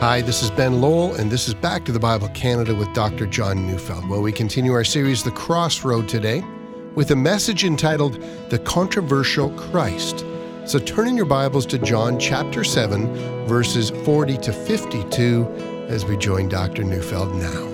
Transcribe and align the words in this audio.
Hi, 0.00 0.22
this 0.22 0.42
is 0.42 0.50
Ben 0.50 0.80
Lowell, 0.80 1.16
and 1.16 1.30
this 1.30 1.46
is 1.46 1.52
Back 1.52 1.84
to 1.84 1.92
the 1.92 1.98
Bible 1.98 2.28
Canada 2.28 2.74
with 2.74 2.90
Dr. 2.94 3.26
John 3.26 3.66
Neufeld, 3.66 4.08
where 4.08 4.22
we 4.22 4.32
continue 4.32 4.72
our 4.72 4.82
series, 4.82 5.22
The 5.22 5.30
Crossroad, 5.30 6.08
today 6.08 6.42
with 6.94 7.10
a 7.10 7.16
message 7.16 7.64
entitled 7.64 8.14
The 8.48 8.60
Controversial 8.60 9.50
Christ. 9.50 10.24
So 10.64 10.78
turn 10.78 11.06
in 11.08 11.18
your 11.18 11.26
Bibles 11.26 11.66
to 11.66 11.78
John 11.78 12.18
chapter 12.18 12.64
7, 12.64 13.46
verses 13.46 13.90
40 13.90 14.38
to 14.38 14.54
52, 14.54 15.86
as 15.90 16.06
we 16.06 16.16
join 16.16 16.48
Dr. 16.48 16.82
Neufeld 16.82 17.34
now. 17.34 17.66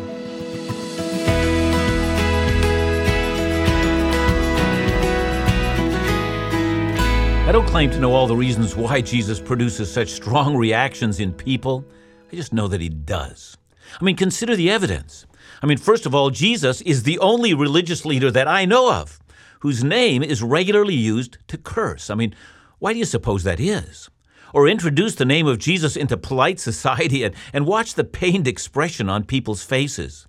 I 7.49 7.53
don't 7.53 7.69
claim 7.69 7.93
to 7.93 8.01
know 8.01 8.13
all 8.13 8.27
the 8.27 8.35
reasons 8.35 8.75
why 8.75 9.01
Jesus 9.01 9.39
produces 9.39 9.89
such 9.93 10.09
strong 10.09 10.57
reactions 10.57 11.21
in 11.21 11.33
people. 11.33 11.85
I 12.33 12.37
just 12.37 12.53
know 12.53 12.69
that 12.69 12.81
he 12.81 12.89
does. 12.89 13.57
I 14.01 14.05
mean, 14.05 14.17
consider 14.17 14.57
the 14.57 14.71
evidence. 14.71 15.27
I 15.63 15.67
mean, 15.67 15.79
first 15.79 16.07
of 16.07 16.15
all, 16.15 16.31
Jesus 16.31 16.81
is 16.83 17.03
the 17.03 17.19
only 17.19 17.55
religious 17.55 18.05
leader 18.05 18.31
that 18.31 18.49
I 18.49 18.65
know 18.65 18.93
of 18.93 19.21
whose 19.61 19.83
name 19.83 20.23
is 20.23 20.43
regularly 20.43 20.95
used 20.95 21.39
to 21.49 21.59
curse. 21.59 22.11
I 22.11 22.15
mean, 22.15 22.35
why 22.79 22.93
do 22.93 22.99
you 22.99 23.05
suppose 23.05 23.43
that 23.45 23.61
is? 23.61 24.11
Or 24.53 24.69
introduce 24.69 25.15
the 25.15 25.25
name 25.25 25.47
of 25.47 25.59
Jesus 25.59 25.97
into 25.97 26.17
polite 26.17 26.61
society 26.71 27.25
and, 27.25 27.35
and 27.53 27.67
watch 27.67 27.95
the 27.95 28.05
pained 28.05 28.47
expression 28.47 29.09
on 29.09 29.25
people's 29.25 29.63
faces. 29.63 30.27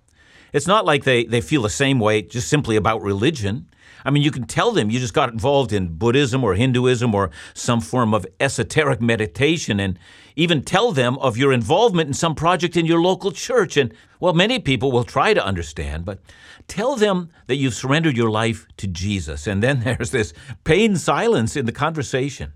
It's 0.52 0.66
not 0.66 0.84
like 0.84 1.04
they, 1.04 1.24
they 1.24 1.40
feel 1.40 1.62
the 1.62 1.70
same 1.70 1.98
way 1.98 2.22
just 2.22 2.48
simply 2.48 2.76
about 2.76 3.02
religion. 3.02 3.68
I 4.04 4.10
mean, 4.10 4.22
you 4.22 4.30
can 4.30 4.44
tell 4.44 4.72
them 4.72 4.90
you 4.90 5.00
just 5.00 5.14
got 5.14 5.32
involved 5.32 5.72
in 5.72 5.96
Buddhism 5.96 6.44
or 6.44 6.54
Hinduism 6.54 7.14
or 7.14 7.30
some 7.54 7.80
form 7.80 8.14
of 8.14 8.26
esoteric 8.40 9.00
meditation 9.00 9.80
and 9.80 9.98
even 10.36 10.62
tell 10.62 10.92
them 10.92 11.18
of 11.18 11.36
your 11.36 11.52
involvement 11.52 12.08
in 12.08 12.14
some 12.14 12.34
project 12.34 12.76
in 12.76 12.86
your 12.86 13.00
local 13.00 13.32
church. 13.32 13.76
And, 13.76 13.92
well, 14.20 14.32
many 14.32 14.60
people 14.60 14.92
will 14.92 15.04
try 15.04 15.34
to 15.34 15.44
understand, 15.44 16.04
but 16.04 16.20
tell 16.68 16.96
them 16.96 17.30
that 17.46 17.56
you've 17.56 17.74
surrendered 17.74 18.16
your 18.16 18.30
life 18.30 18.66
to 18.76 18.86
Jesus. 18.86 19.46
And 19.46 19.62
then 19.62 19.80
there's 19.84 20.10
this 20.10 20.32
pained 20.64 21.00
silence 21.00 21.56
in 21.56 21.66
the 21.66 21.72
conversation. 21.72 22.52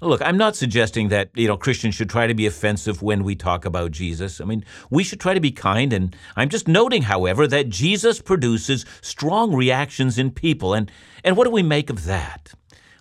Look, 0.00 0.20
I'm 0.22 0.36
not 0.36 0.56
suggesting 0.56 1.08
that, 1.08 1.30
you 1.34 1.48
know, 1.48 1.56
Christians 1.56 1.94
should 1.94 2.10
try 2.10 2.26
to 2.26 2.34
be 2.34 2.46
offensive 2.46 3.02
when 3.02 3.24
we 3.24 3.34
talk 3.34 3.64
about 3.64 3.92
Jesus. 3.92 4.40
I 4.40 4.44
mean, 4.44 4.64
we 4.90 5.02
should 5.02 5.20
try 5.20 5.32
to 5.32 5.40
be 5.40 5.50
kind 5.50 5.92
and 5.92 6.14
I'm 6.36 6.48
just 6.48 6.68
noting, 6.68 7.02
however, 7.02 7.46
that 7.46 7.70
Jesus 7.70 8.20
produces 8.20 8.84
strong 9.00 9.54
reactions 9.54 10.18
in 10.18 10.30
people. 10.30 10.74
And 10.74 10.90
and 11.24 11.36
what 11.36 11.44
do 11.44 11.50
we 11.50 11.62
make 11.62 11.90
of 11.90 12.04
that? 12.04 12.52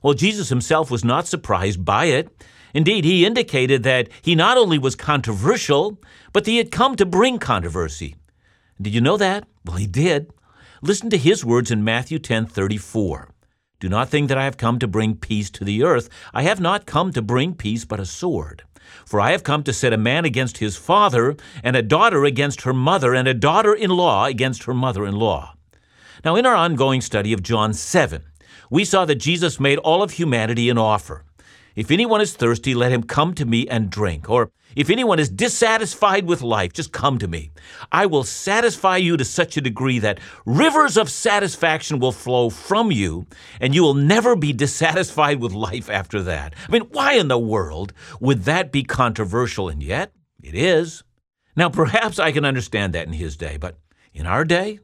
Well, 0.02 0.14
Jesus 0.14 0.50
himself 0.50 0.90
was 0.90 1.04
not 1.04 1.28
surprised 1.28 1.84
by 1.84 2.06
it. 2.06 2.30
Indeed, 2.74 3.06
he 3.06 3.26
indicated 3.26 3.84
that 3.84 4.10
he 4.22 4.36
not 4.36 4.58
only 4.58 4.78
was 4.78 4.96
controversial, 4.96 6.02
but 6.34 6.44
that 6.44 6.52
he 6.52 6.58
had 6.58 6.72
come 6.72 6.96
to 6.96 7.06
bring 7.06 7.40
controversy. 7.40 8.16
Did 8.82 8.94
you 8.94 9.02
know 9.02 9.18
that? 9.18 9.48
Well, 9.64 9.78
he 9.78 9.88
did. 9.88 10.32
Listen 10.82 11.10
to 11.10 11.18
his 11.18 11.46
words 11.46 11.72
in 11.72 11.84
Matthew 11.84 12.20
10:34. 12.20 13.30
Do 13.80 13.90
not 13.90 14.10
think 14.10 14.30
that 14.30 14.38
I 14.38 14.46
have 14.46 14.58
come 14.58 14.80
to 14.80 14.88
bring 14.88 15.16
peace 15.16 15.50
to 15.52 15.64
the 15.64 15.84
earth. 15.84 16.10
I 16.34 16.44
have 16.44 16.60
not 16.60 16.86
come 16.86 17.12
to 17.12 17.22
bring 17.22 17.54
peace, 17.54 17.86
but 17.86 18.00
a 18.00 18.06
sword. 18.06 18.64
For 19.06 19.20
I 19.20 19.32
have 19.32 19.44
come 19.44 19.64
to 19.64 19.74
set 19.74 19.94
a 19.94 19.98
man 19.98 20.26
against 20.26 20.60
his 20.60 20.78
father, 20.78 21.36
and 21.64 21.76
a 21.76 21.82
daughter 21.82 22.24
against 22.24 22.62
her 22.62 22.74
mother, 22.74 23.14
and 23.14 23.28
a 23.28 23.34
daughter 23.34 23.74
in 23.74 23.90
law 23.90 24.26
against 24.26 24.64
her 24.64 24.74
mother 24.74 25.06
in 25.06 25.16
law. 25.16 25.56
Now, 26.24 26.36
in 26.36 26.46
our 26.46 26.56
ongoing 26.56 27.02
study 27.02 27.34
of 27.34 27.44
John 27.44 27.74
7, 27.74 28.24
we 28.70 28.86
saw 28.86 29.06
that 29.06 29.16
Jesus 29.16 29.60
made 29.60 29.78
all 29.80 30.02
of 30.02 30.12
humanity 30.12 30.70
an 30.70 30.78
offer. 30.78 31.24
If 31.76 31.92
anyone 31.92 32.22
is 32.22 32.34
thirsty, 32.34 32.74
let 32.74 32.94
him 32.94 33.04
come 33.04 33.34
to 33.34 33.46
me 33.46 33.68
and 33.68 33.90
drink. 33.90 34.30
Or 34.30 34.52
if 34.76 34.90
anyone 34.90 35.20
is 35.20 35.30
dissatisfied 35.30 36.26
with 36.26 36.42
life, 36.42 36.72
just 36.72 36.94
come 36.94 37.18
to 37.20 37.28
me. 37.28 37.52
I 37.92 38.06
will 38.06 38.24
satisfy 38.24 38.98
you 38.98 39.18
to 39.18 39.26
such 39.26 39.58
a 39.58 39.62
degree 39.62 40.00
that 40.00 40.20
rivers 40.46 40.96
of 40.96 41.10
satisfaction 41.10 42.00
will 42.00 42.14
flow 42.14 42.50
from 42.50 42.92
you, 42.92 43.28
and 43.60 43.76
you 43.76 43.84
will 43.84 43.94
never 43.94 44.36
be 44.36 44.54
dissatisfied 44.54 45.42
with 45.42 45.52
life 45.52 45.90
after 45.90 46.22
that. 46.24 46.54
I 46.68 46.72
mean, 46.72 46.84
why 46.92 47.14
in 47.14 47.28
the 47.28 47.38
world 47.38 47.92
would 48.22 48.44
that 48.44 48.72
be 48.72 48.84
controversial? 48.84 49.68
And 49.68 49.84
yet, 49.84 50.14
it 50.42 50.56
is. 50.56 51.04
Now, 51.58 51.70
perhaps 51.70 52.20
I 52.20 52.32
can 52.32 52.46
understand 52.46 52.94
that 52.94 53.08
in 53.08 53.14
his 53.14 53.36
day, 53.36 53.58
but 53.58 53.78
in 54.14 54.26
our 54.26 54.46
day, 54.46 54.80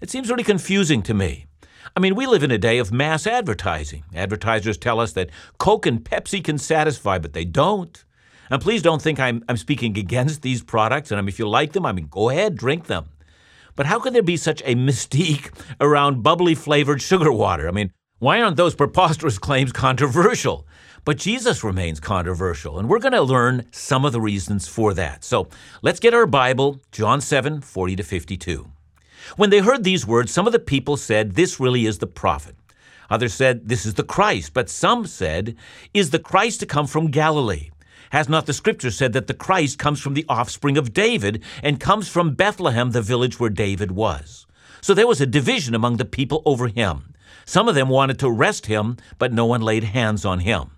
it 0.00 0.10
seems 0.10 0.30
really 0.30 0.44
confusing 0.44 1.02
to 1.02 1.14
me. 1.14 1.45
I 1.94 2.00
mean, 2.00 2.14
we 2.14 2.26
live 2.26 2.42
in 2.42 2.50
a 2.50 2.58
day 2.58 2.78
of 2.78 2.92
mass 2.92 3.26
advertising. 3.26 4.04
Advertisers 4.14 4.78
tell 4.78 5.00
us 5.00 5.12
that 5.12 5.30
Coke 5.58 5.86
and 5.86 6.02
Pepsi 6.02 6.42
can 6.42 6.58
satisfy, 6.58 7.18
but 7.18 7.32
they 7.32 7.44
don't. 7.44 8.04
And 8.50 8.62
please 8.62 8.82
don't 8.82 9.02
think 9.02 9.18
I'm, 9.18 9.44
I'm 9.48 9.56
speaking 9.56 9.96
against 9.98 10.42
these 10.42 10.62
products. 10.62 11.10
And 11.10 11.18
I 11.18 11.22
mean, 11.22 11.28
if 11.28 11.38
you 11.38 11.48
like 11.48 11.72
them, 11.72 11.86
I 11.86 11.92
mean, 11.92 12.08
go 12.08 12.30
ahead, 12.30 12.56
drink 12.56 12.86
them. 12.86 13.06
But 13.74 13.86
how 13.86 13.98
can 13.98 14.12
there 14.12 14.22
be 14.22 14.36
such 14.36 14.62
a 14.62 14.74
mystique 14.74 15.50
around 15.80 16.22
bubbly 16.22 16.54
flavored 16.54 17.02
sugar 17.02 17.32
water? 17.32 17.68
I 17.68 17.72
mean, 17.72 17.92
why 18.18 18.40
aren't 18.40 18.56
those 18.56 18.74
preposterous 18.74 19.38
claims 19.38 19.72
controversial? 19.72 20.66
But 21.04 21.18
Jesus 21.18 21.62
remains 21.62 22.00
controversial, 22.00 22.78
and 22.78 22.88
we're 22.88 22.98
going 22.98 23.12
to 23.12 23.22
learn 23.22 23.66
some 23.70 24.04
of 24.04 24.12
the 24.12 24.20
reasons 24.20 24.66
for 24.66 24.92
that. 24.94 25.22
So 25.22 25.48
let's 25.82 26.00
get 26.00 26.14
our 26.14 26.26
Bible, 26.26 26.80
John 26.90 27.20
7 27.20 27.60
40 27.60 27.96
to 27.96 28.02
52. 28.02 28.75
When 29.36 29.50
they 29.50 29.60
heard 29.60 29.84
these 29.84 30.06
words, 30.06 30.32
some 30.32 30.46
of 30.46 30.52
the 30.52 30.58
people 30.58 30.96
said, 30.96 31.34
This 31.34 31.58
really 31.58 31.86
is 31.86 31.98
the 31.98 32.06
prophet. 32.06 32.56
Others 33.10 33.34
said, 33.34 33.68
This 33.68 33.84
is 33.84 33.94
the 33.94 34.04
Christ. 34.04 34.52
But 34.54 34.70
some 34.70 35.06
said, 35.06 35.56
Is 35.92 36.10
the 36.10 36.18
Christ 36.18 36.60
to 36.60 36.66
come 36.66 36.86
from 36.86 37.10
Galilee? 37.10 37.70
Has 38.10 38.28
not 38.28 38.46
the 38.46 38.52
scripture 38.52 38.90
said 38.90 39.12
that 39.14 39.26
the 39.26 39.34
Christ 39.34 39.78
comes 39.78 40.00
from 40.00 40.14
the 40.14 40.24
offspring 40.28 40.78
of 40.78 40.92
David 40.92 41.42
and 41.62 41.80
comes 41.80 42.08
from 42.08 42.34
Bethlehem, 42.34 42.92
the 42.92 43.02
village 43.02 43.40
where 43.40 43.50
David 43.50 43.92
was? 43.92 44.46
So 44.80 44.94
there 44.94 45.06
was 45.06 45.20
a 45.20 45.26
division 45.26 45.74
among 45.74 45.96
the 45.96 46.04
people 46.04 46.42
over 46.44 46.68
him. 46.68 47.14
Some 47.44 47.68
of 47.68 47.74
them 47.74 47.88
wanted 47.88 48.18
to 48.20 48.28
arrest 48.28 48.66
him, 48.66 48.96
but 49.18 49.32
no 49.32 49.46
one 49.46 49.60
laid 49.60 49.84
hands 49.84 50.24
on 50.24 50.40
him. 50.40 50.70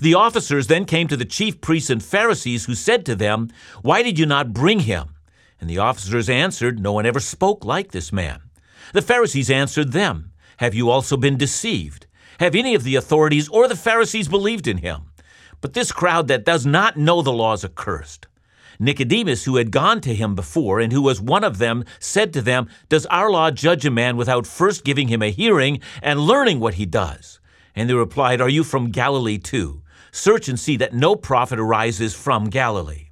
The 0.00 0.14
officers 0.14 0.66
then 0.66 0.84
came 0.84 1.06
to 1.08 1.16
the 1.16 1.24
chief 1.24 1.60
priests 1.60 1.90
and 1.90 2.02
Pharisees, 2.02 2.64
who 2.64 2.74
said 2.74 3.06
to 3.06 3.14
them, 3.14 3.50
Why 3.82 4.02
did 4.02 4.18
you 4.18 4.26
not 4.26 4.52
bring 4.52 4.80
him? 4.80 5.14
And 5.62 5.70
the 5.70 5.78
officers 5.78 6.28
answered, 6.28 6.80
No 6.80 6.92
one 6.92 7.06
ever 7.06 7.20
spoke 7.20 7.64
like 7.64 7.92
this 7.92 8.12
man. 8.12 8.40
The 8.94 9.00
Pharisees 9.00 9.48
answered 9.48 9.92
them, 9.92 10.32
Have 10.56 10.74
you 10.74 10.90
also 10.90 11.16
been 11.16 11.36
deceived? 11.36 12.08
Have 12.40 12.56
any 12.56 12.74
of 12.74 12.82
the 12.82 12.96
authorities 12.96 13.48
or 13.48 13.68
the 13.68 13.76
Pharisees 13.76 14.26
believed 14.26 14.66
in 14.66 14.78
him? 14.78 15.12
But 15.60 15.74
this 15.74 15.92
crowd 15.92 16.26
that 16.26 16.44
does 16.44 16.66
not 16.66 16.96
know 16.96 17.22
the 17.22 17.30
law 17.32 17.52
is 17.52 17.64
accursed. 17.64 18.26
Nicodemus, 18.80 19.44
who 19.44 19.54
had 19.54 19.70
gone 19.70 20.00
to 20.00 20.12
him 20.12 20.34
before 20.34 20.80
and 20.80 20.92
who 20.92 21.00
was 21.00 21.20
one 21.20 21.44
of 21.44 21.58
them, 21.58 21.84
said 22.00 22.32
to 22.32 22.42
them, 22.42 22.68
Does 22.88 23.06
our 23.06 23.30
law 23.30 23.52
judge 23.52 23.86
a 23.86 23.90
man 23.92 24.16
without 24.16 24.48
first 24.48 24.82
giving 24.82 25.06
him 25.06 25.22
a 25.22 25.30
hearing 25.30 25.78
and 26.02 26.18
learning 26.18 26.58
what 26.58 26.74
he 26.74 26.86
does? 26.86 27.38
And 27.76 27.88
they 27.88 27.94
replied, 27.94 28.40
Are 28.40 28.48
you 28.48 28.64
from 28.64 28.90
Galilee 28.90 29.38
too? 29.38 29.82
Search 30.10 30.48
and 30.48 30.58
see 30.58 30.76
that 30.78 30.92
no 30.92 31.14
prophet 31.14 31.60
arises 31.60 32.16
from 32.16 32.50
Galilee. 32.50 33.11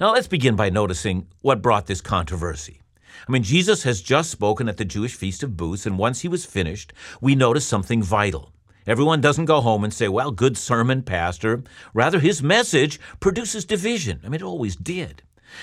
Now 0.00 0.12
let's 0.12 0.26
begin 0.26 0.56
by 0.56 0.70
noticing 0.70 1.28
what 1.40 1.62
brought 1.62 1.86
this 1.86 2.00
controversy. 2.00 2.80
I 3.28 3.30
mean, 3.30 3.44
Jesus 3.44 3.84
has 3.84 4.02
just 4.02 4.28
spoken 4.28 4.68
at 4.68 4.76
the 4.76 4.84
Jewish 4.84 5.14
Feast 5.14 5.44
of 5.44 5.56
Booths, 5.56 5.86
and 5.86 5.96
once 5.96 6.22
he 6.22 6.28
was 6.28 6.44
finished, 6.44 6.92
we 7.20 7.36
notice 7.36 7.64
something 7.64 8.02
vital. 8.02 8.52
Everyone 8.88 9.20
doesn't 9.20 9.44
go 9.44 9.60
home 9.60 9.84
and 9.84 9.94
say, 9.94 10.08
Well, 10.08 10.32
good 10.32 10.58
sermon, 10.58 11.02
Pastor. 11.02 11.62
Rather, 11.94 12.18
his 12.18 12.42
message 12.42 12.98
produces 13.20 13.64
division. 13.64 14.20
I 14.24 14.28
mean, 14.28 14.40
it 14.40 14.42
always 14.42 14.74
did. 14.74 15.22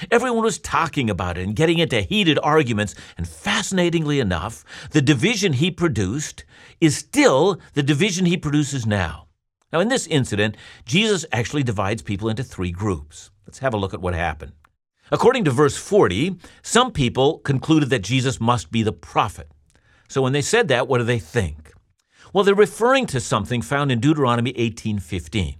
Everyone 0.09 0.43
was 0.43 0.59
talking 0.59 1.09
about 1.09 1.37
it 1.37 1.43
and 1.43 1.53
getting 1.53 1.79
into 1.79 1.99
heated 1.99 2.39
arguments, 2.41 2.95
and 3.17 3.27
fascinatingly 3.27 4.21
enough, 4.21 4.63
the 4.91 5.01
division 5.01 5.53
he 5.53 5.71
produced 5.71 6.45
is 6.79 6.97
still 6.97 7.59
the 7.73 7.83
division 7.83 8.25
he 8.25 8.37
produces 8.37 8.85
now. 8.85 9.27
Now, 9.73 9.81
in 9.81 9.89
this 9.89 10.07
incident, 10.07 10.55
Jesus 10.85 11.25
actually 11.33 11.63
divides 11.63 12.01
people 12.01 12.29
into 12.29 12.43
three 12.43 12.71
groups. 12.71 13.29
Let's 13.51 13.59
have 13.59 13.73
a 13.73 13.77
look 13.77 13.93
at 13.93 14.01
what 14.01 14.13
happened. 14.13 14.53
According 15.11 15.43
to 15.43 15.51
verse 15.51 15.75
40, 15.75 16.37
some 16.61 16.89
people 16.89 17.39
concluded 17.39 17.89
that 17.89 17.99
Jesus 17.99 18.39
must 18.39 18.71
be 18.71 18.81
the 18.81 18.93
prophet. 18.93 19.51
So 20.07 20.21
when 20.21 20.31
they 20.31 20.41
said 20.41 20.69
that, 20.69 20.87
what 20.87 20.99
do 20.99 21.03
they 21.03 21.19
think? 21.19 21.73
Well, 22.31 22.45
they're 22.45 22.55
referring 22.55 23.07
to 23.07 23.19
something 23.19 23.61
found 23.61 23.91
in 23.91 23.99
Deuteronomy 23.99 24.53
18:15. 24.53 25.57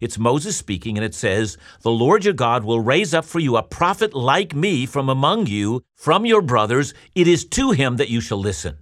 It's 0.00 0.16
Moses 0.16 0.56
speaking 0.56 0.96
and 0.96 1.04
it 1.04 1.12
says, 1.12 1.58
"The 1.82 1.90
Lord 1.90 2.24
your 2.24 2.34
God 2.34 2.62
will 2.62 2.78
raise 2.78 3.12
up 3.12 3.24
for 3.24 3.40
you 3.40 3.56
a 3.56 3.64
prophet 3.64 4.14
like 4.14 4.54
me 4.54 4.86
from 4.86 5.08
among 5.08 5.46
you, 5.46 5.82
from 5.96 6.24
your 6.24 6.40
brothers; 6.40 6.94
it 7.16 7.26
is 7.26 7.44
to 7.46 7.72
him 7.72 7.96
that 7.96 8.10
you 8.10 8.20
shall 8.20 8.38
listen." 8.38 8.76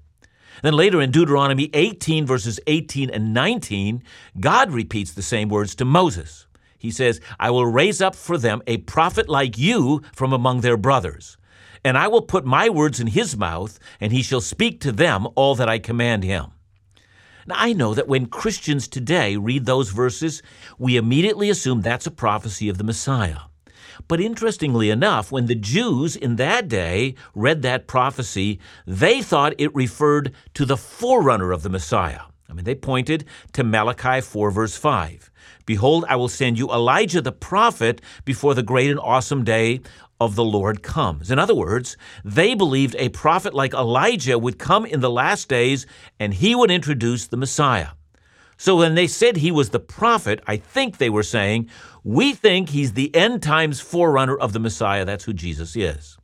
Then 0.62 0.74
later 0.74 1.00
in 1.00 1.10
Deuteronomy 1.10 1.70
18 1.72 2.26
verses 2.26 2.60
18 2.66 3.08
and 3.08 3.32
19, 3.32 4.02
God 4.38 4.70
repeats 4.72 5.12
the 5.12 5.22
same 5.22 5.48
words 5.48 5.74
to 5.76 5.86
Moses. 5.86 6.46
He 6.82 6.90
says, 6.90 7.20
I 7.38 7.52
will 7.52 7.64
raise 7.64 8.02
up 8.02 8.16
for 8.16 8.36
them 8.36 8.60
a 8.66 8.78
prophet 8.78 9.28
like 9.28 9.56
you 9.56 10.02
from 10.12 10.32
among 10.32 10.62
their 10.62 10.76
brothers. 10.76 11.36
And 11.84 11.96
I 11.96 12.08
will 12.08 12.22
put 12.22 12.44
my 12.44 12.68
words 12.68 12.98
in 12.98 13.06
his 13.06 13.36
mouth, 13.36 13.78
and 14.00 14.12
he 14.12 14.20
shall 14.20 14.40
speak 14.40 14.80
to 14.80 14.90
them 14.90 15.28
all 15.36 15.54
that 15.54 15.68
I 15.68 15.78
command 15.78 16.24
him. 16.24 16.46
Now, 17.46 17.54
I 17.56 17.72
know 17.72 17.94
that 17.94 18.08
when 18.08 18.26
Christians 18.26 18.88
today 18.88 19.36
read 19.36 19.64
those 19.64 19.90
verses, 19.90 20.42
we 20.76 20.96
immediately 20.96 21.50
assume 21.50 21.82
that's 21.82 22.08
a 22.08 22.10
prophecy 22.10 22.68
of 22.68 22.78
the 22.78 22.84
Messiah. 22.84 23.42
But 24.08 24.20
interestingly 24.20 24.90
enough, 24.90 25.30
when 25.30 25.46
the 25.46 25.54
Jews 25.54 26.16
in 26.16 26.34
that 26.34 26.66
day 26.66 27.14
read 27.32 27.62
that 27.62 27.86
prophecy, 27.86 28.58
they 28.88 29.22
thought 29.22 29.54
it 29.56 29.72
referred 29.72 30.34
to 30.54 30.64
the 30.64 30.76
forerunner 30.76 31.52
of 31.52 31.62
the 31.62 31.70
Messiah. 31.70 32.22
I 32.50 32.54
mean, 32.54 32.64
they 32.64 32.74
pointed 32.74 33.24
to 33.52 33.62
Malachi 33.62 34.20
4, 34.20 34.50
verse 34.50 34.76
5. 34.76 35.30
Behold, 35.66 36.04
I 36.08 36.16
will 36.16 36.28
send 36.28 36.58
you 36.58 36.70
Elijah 36.70 37.20
the 37.20 37.32
prophet 37.32 38.00
before 38.24 38.54
the 38.54 38.62
great 38.62 38.90
and 38.90 39.00
awesome 39.00 39.44
day 39.44 39.80
of 40.20 40.36
the 40.36 40.44
Lord 40.44 40.82
comes. 40.82 41.30
In 41.30 41.38
other 41.38 41.54
words, 41.54 41.96
they 42.24 42.54
believed 42.54 42.94
a 42.98 43.08
prophet 43.08 43.54
like 43.54 43.74
Elijah 43.74 44.38
would 44.38 44.58
come 44.58 44.86
in 44.86 45.00
the 45.00 45.10
last 45.10 45.48
days 45.48 45.86
and 46.20 46.34
he 46.34 46.54
would 46.54 46.70
introduce 46.70 47.26
the 47.26 47.36
Messiah. 47.36 47.88
So 48.56 48.76
when 48.76 48.94
they 48.94 49.08
said 49.08 49.38
he 49.38 49.50
was 49.50 49.70
the 49.70 49.80
prophet, 49.80 50.40
I 50.46 50.56
think 50.56 50.98
they 50.98 51.10
were 51.10 51.24
saying, 51.24 51.68
we 52.04 52.32
think 52.34 52.68
he's 52.68 52.92
the 52.92 53.12
end 53.14 53.42
times 53.42 53.80
forerunner 53.80 54.36
of 54.36 54.52
the 54.52 54.60
Messiah. 54.60 55.04
That's 55.04 55.24
who 55.24 55.32
Jesus 55.32 55.74
is. 55.74 56.16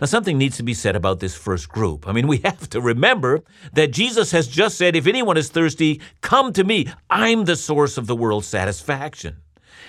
Now, 0.00 0.06
something 0.06 0.38
needs 0.38 0.56
to 0.58 0.62
be 0.62 0.74
said 0.74 0.94
about 0.94 1.18
this 1.18 1.34
first 1.34 1.68
group. 1.68 2.06
I 2.06 2.12
mean, 2.12 2.28
we 2.28 2.38
have 2.44 2.70
to 2.70 2.80
remember 2.80 3.42
that 3.72 3.90
Jesus 3.90 4.30
has 4.30 4.46
just 4.46 4.78
said, 4.78 4.94
If 4.94 5.06
anyone 5.06 5.36
is 5.36 5.48
thirsty, 5.48 6.00
come 6.20 6.52
to 6.52 6.64
me. 6.64 6.88
I'm 7.10 7.44
the 7.44 7.56
source 7.56 7.98
of 7.98 8.06
the 8.06 8.16
world's 8.16 8.46
satisfaction. 8.46 9.38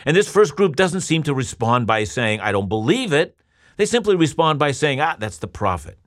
And 0.05 0.15
this 0.15 0.31
first 0.31 0.55
group 0.55 0.75
doesn't 0.75 1.01
seem 1.01 1.23
to 1.23 1.33
respond 1.33 1.85
by 1.85 2.05
saying, 2.05 2.39
I 2.39 2.51
don't 2.51 2.69
believe 2.69 3.13
it. 3.13 3.37
They 3.77 3.85
simply 3.85 4.15
respond 4.15 4.59
by 4.59 4.71
saying, 4.71 4.99
Ah, 4.99 5.15
that's 5.19 5.37
the 5.37 5.47
prophet. 5.47 5.97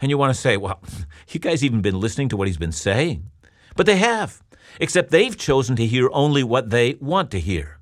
And 0.00 0.10
you 0.10 0.18
want 0.18 0.34
to 0.34 0.40
say, 0.40 0.56
Well, 0.56 0.82
you 1.28 1.38
guys 1.38 1.62
even 1.62 1.82
been 1.82 2.00
listening 2.00 2.28
to 2.30 2.36
what 2.36 2.48
he's 2.48 2.58
been 2.58 2.72
saying? 2.72 3.30
But 3.76 3.86
they 3.86 3.96
have, 3.96 4.42
except 4.80 5.10
they've 5.10 5.36
chosen 5.36 5.76
to 5.76 5.86
hear 5.86 6.08
only 6.12 6.42
what 6.42 6.70
they 6.70 6.94
want 6.94 7.30
to 7.30 7.40
hear. 7.40 7.75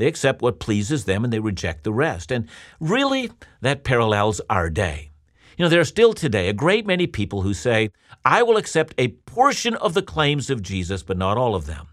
They 0.00 0.06
accept 0.06 0.40
what 0.40 0.60
pleases 0.60 1.04
them 1.04 1.24
and 1.24 1.32
they 1.32 1.40
reject 1.40 1.84
the 1.84 1.92
rest. 1.92 2.32
And 2.32 2.48
really, 2.80 3.30
that 3.60 3.84
parallels 3.84 4.40
our 4.48 4.70
day. 4.70 5.10
You 5.58 5.64
know, 5.66 5.68
there 5.68 5.80
are 5.80 5.84
still 5.84 6.14
today 6.14 6.48
a 6.48 6.54
great 6.54 6.86
many 6.86 7.06
people 7.06 7.42
who 7.42 7.52
say, 7.52 7.90
I 8.24 8.42
will 8.42 8.56
accept 8.56 8.94
a 8.96 9.08
portion 9.08 9.74
of 9.74 9.92
the 9.92 10.00
claims 10.00 10.48
of 10.48 10.62
Jesus, 10.62 11.02
but 11.02 11.18
not 11.18 11.36
all 11.36 11.54
of 11.54 11.66
them. 11.66 11.88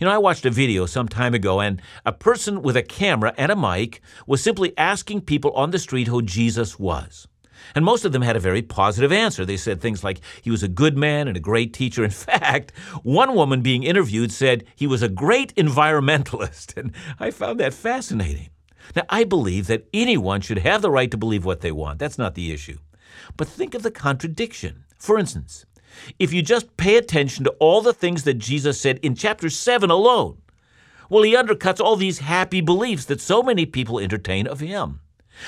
You 0.00 0.06
know, 0.06 0.12
I 0.12 0.18
watched 0.18 0.46
a 0.46 0.50
video 0.50 0.84
some 0.86 1.06
time 1.06 1.32
ago, 1.32 1.60
and 1.60 1.80
a 2.04 2.12
person 2.12 2.60
with 2.60 2.76
a 2.76 2.82
camera 2.82 3.32
and 3.38 3.52
a 3.52 3.56
mic 3.56 4.00
was 4.26 4.42
simply 4.42 4.76
asking 4.76 5.20
people 5.20 5.52
on 5.52 5.70
the 5.70 5.78
street 5.78 6.08
who 6.08 6.22
Jesus 6.22 6.76
was. 6.76 7.28
And 7.74 7.84
most 7.84 8.04
of 8.04 8.12
them 8.12 8.22
had 8.22 8.36
a 8.36 8.40
very 8.40 8.62
positive 8.62 9.12
answer. 9.12 9.44
They 9.44 9.56
said 9.56 9.80
things 9.80 10.04
like 10.04 10.20
he 10.42 10.50
was 10.50 10.62
a 10.62 10.68
good 10.68 10.96
man 10.96 11.28
and 11.28 11.36
a 11.36 11.40
great 11.40 11.72
teacher. 11.72 12.04
In 12.04 12.10
fact, 12.28 12.72
one 13.02 13.34
woman 13.34 13.62
being 13.62 13.82
interviewed 13.82 14.32
said 14.32 14.64
he 14.74 14.86
was 14.86 15.02
a 15.02 15.08
great 15.08 15.54
environmentalist. 15.56 16.76
And 16.78 16.92
I 17.18 17.30
found 17.30 17.58
that 17.60 17.74
fascinating. 17.74 18.50
Now, 18.94 19.02
I 19.08 19.24
believe 19.24 19.66
that 19.66 19.88
anyone 19.92 20.40
should 20.40 20.58
have 20.58 20.82
the 20.82 20.90
right 20.90 21.10
to 21.10 21.16
believe 21.16 21.44
what 21.44 21.60
they 21.60 21.72
want. 21.72 21.98
That's 21.98 22.18
not 22.18 22.34
the 22.34 22.52
issue. 22.52 22.78
But 23.36 23.48
think 23.48 23.74
of 23.74 23.82
the 23.82 23.90
contradiction. 23.90 24.84
For 24.98 25.18
instance, 25.18 25.66
if 26.18 26.32
you 26.32 26.42
just 26.42 26.76
pay 26.76 26.96
attention 26.96 27.44
to 27.44 27.50
all 27.58 27.80
the 27.80 27.92
things 27.92 28.24
that 28.24 28.34
Jesus 28.34 28.80
said 28.80 28.98
in 28.98 29.14
chapter 29.14 29.50
7 29.50 29.90
alone, 29.90 30.38
well, 31.08 31.22
he 31.22 31.34
undercuts 31.34 31.80
all 31.80 31.96
these 31.96 32.18
happy 32.18 32.60
beliefs 32.60 33.06
that 33.06 33.20
so 33.20 33.42
many 33.42 33.64
people 33.66 33.98
entertain 33.98 34.46
of 34.46 34.60
him. 34.60 35.00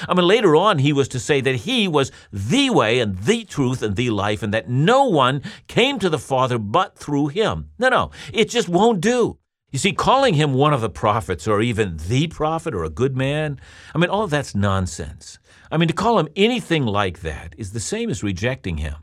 I 0.09 0.15
mean, 0.15 0.27
later 0.27 0.57
on, 0.57 0.79
he 0.79 0.93
was 0.93 1.09
to 1.09 1.21
say 1.21 1.41
that 1.41 1.55
he 1.57 1.89
was 1.89 2.13
the 2.33 2.71
way 2.71 3.01
and 3.01 3.19
the 3.19 3.45
truth 3.45 3.83
and 3.83 3.97
the 3.97 4.11
life, 4.11 4.43
and 4.43 4.55
that 4.55 4.69
no 4.69 5.05
one 5.05 5.43
came 5.67 5.99
to 5.99 6.09
the 6.09 6.19
Father 6.19 6.59
but 6.59 6.97
through 6.97 7.29
him. 7.29 7.71
No, 7.79 7.89
no, 7.89 8.11
it 8.33 8.49
just 8.49 8.69
won't 8.69 9.01
do. 9.01 9.39
You 9.73 9.79
see, 9.79 9.93
calling 9.93 10.35
him 10.35 10.55
one 10.55 10.73
of 10.73 10.81
the 10.81 10.91
prophets 10.91 11.47
or 11.47 11.61
even 11.61 11.97
the 12.09 12.27
prophet 12.27 12.75
or 12.75 12.83
a 12.83 12.91
good 12.91 13.17
man, 13.17 13.61
I 13.95 13.99
mean, 13.99 14.11
all 14.11 14.27
that's 14.27 14.55
nonsense. 14.55 15.39
I 15.71 15.77
mean, 15.77 15.87
to 15.87 15.95
call 15.95 16.19
him 16.19 16.29
anything 16.35 16.85
like 16.85 17.21
that 17.21 17.55
is 17.57 17.73
the 17.73 17.79
same 17.79 18.11
as 18.11 18.25
rejecting 18.25 18.79
him. 18.79 18.97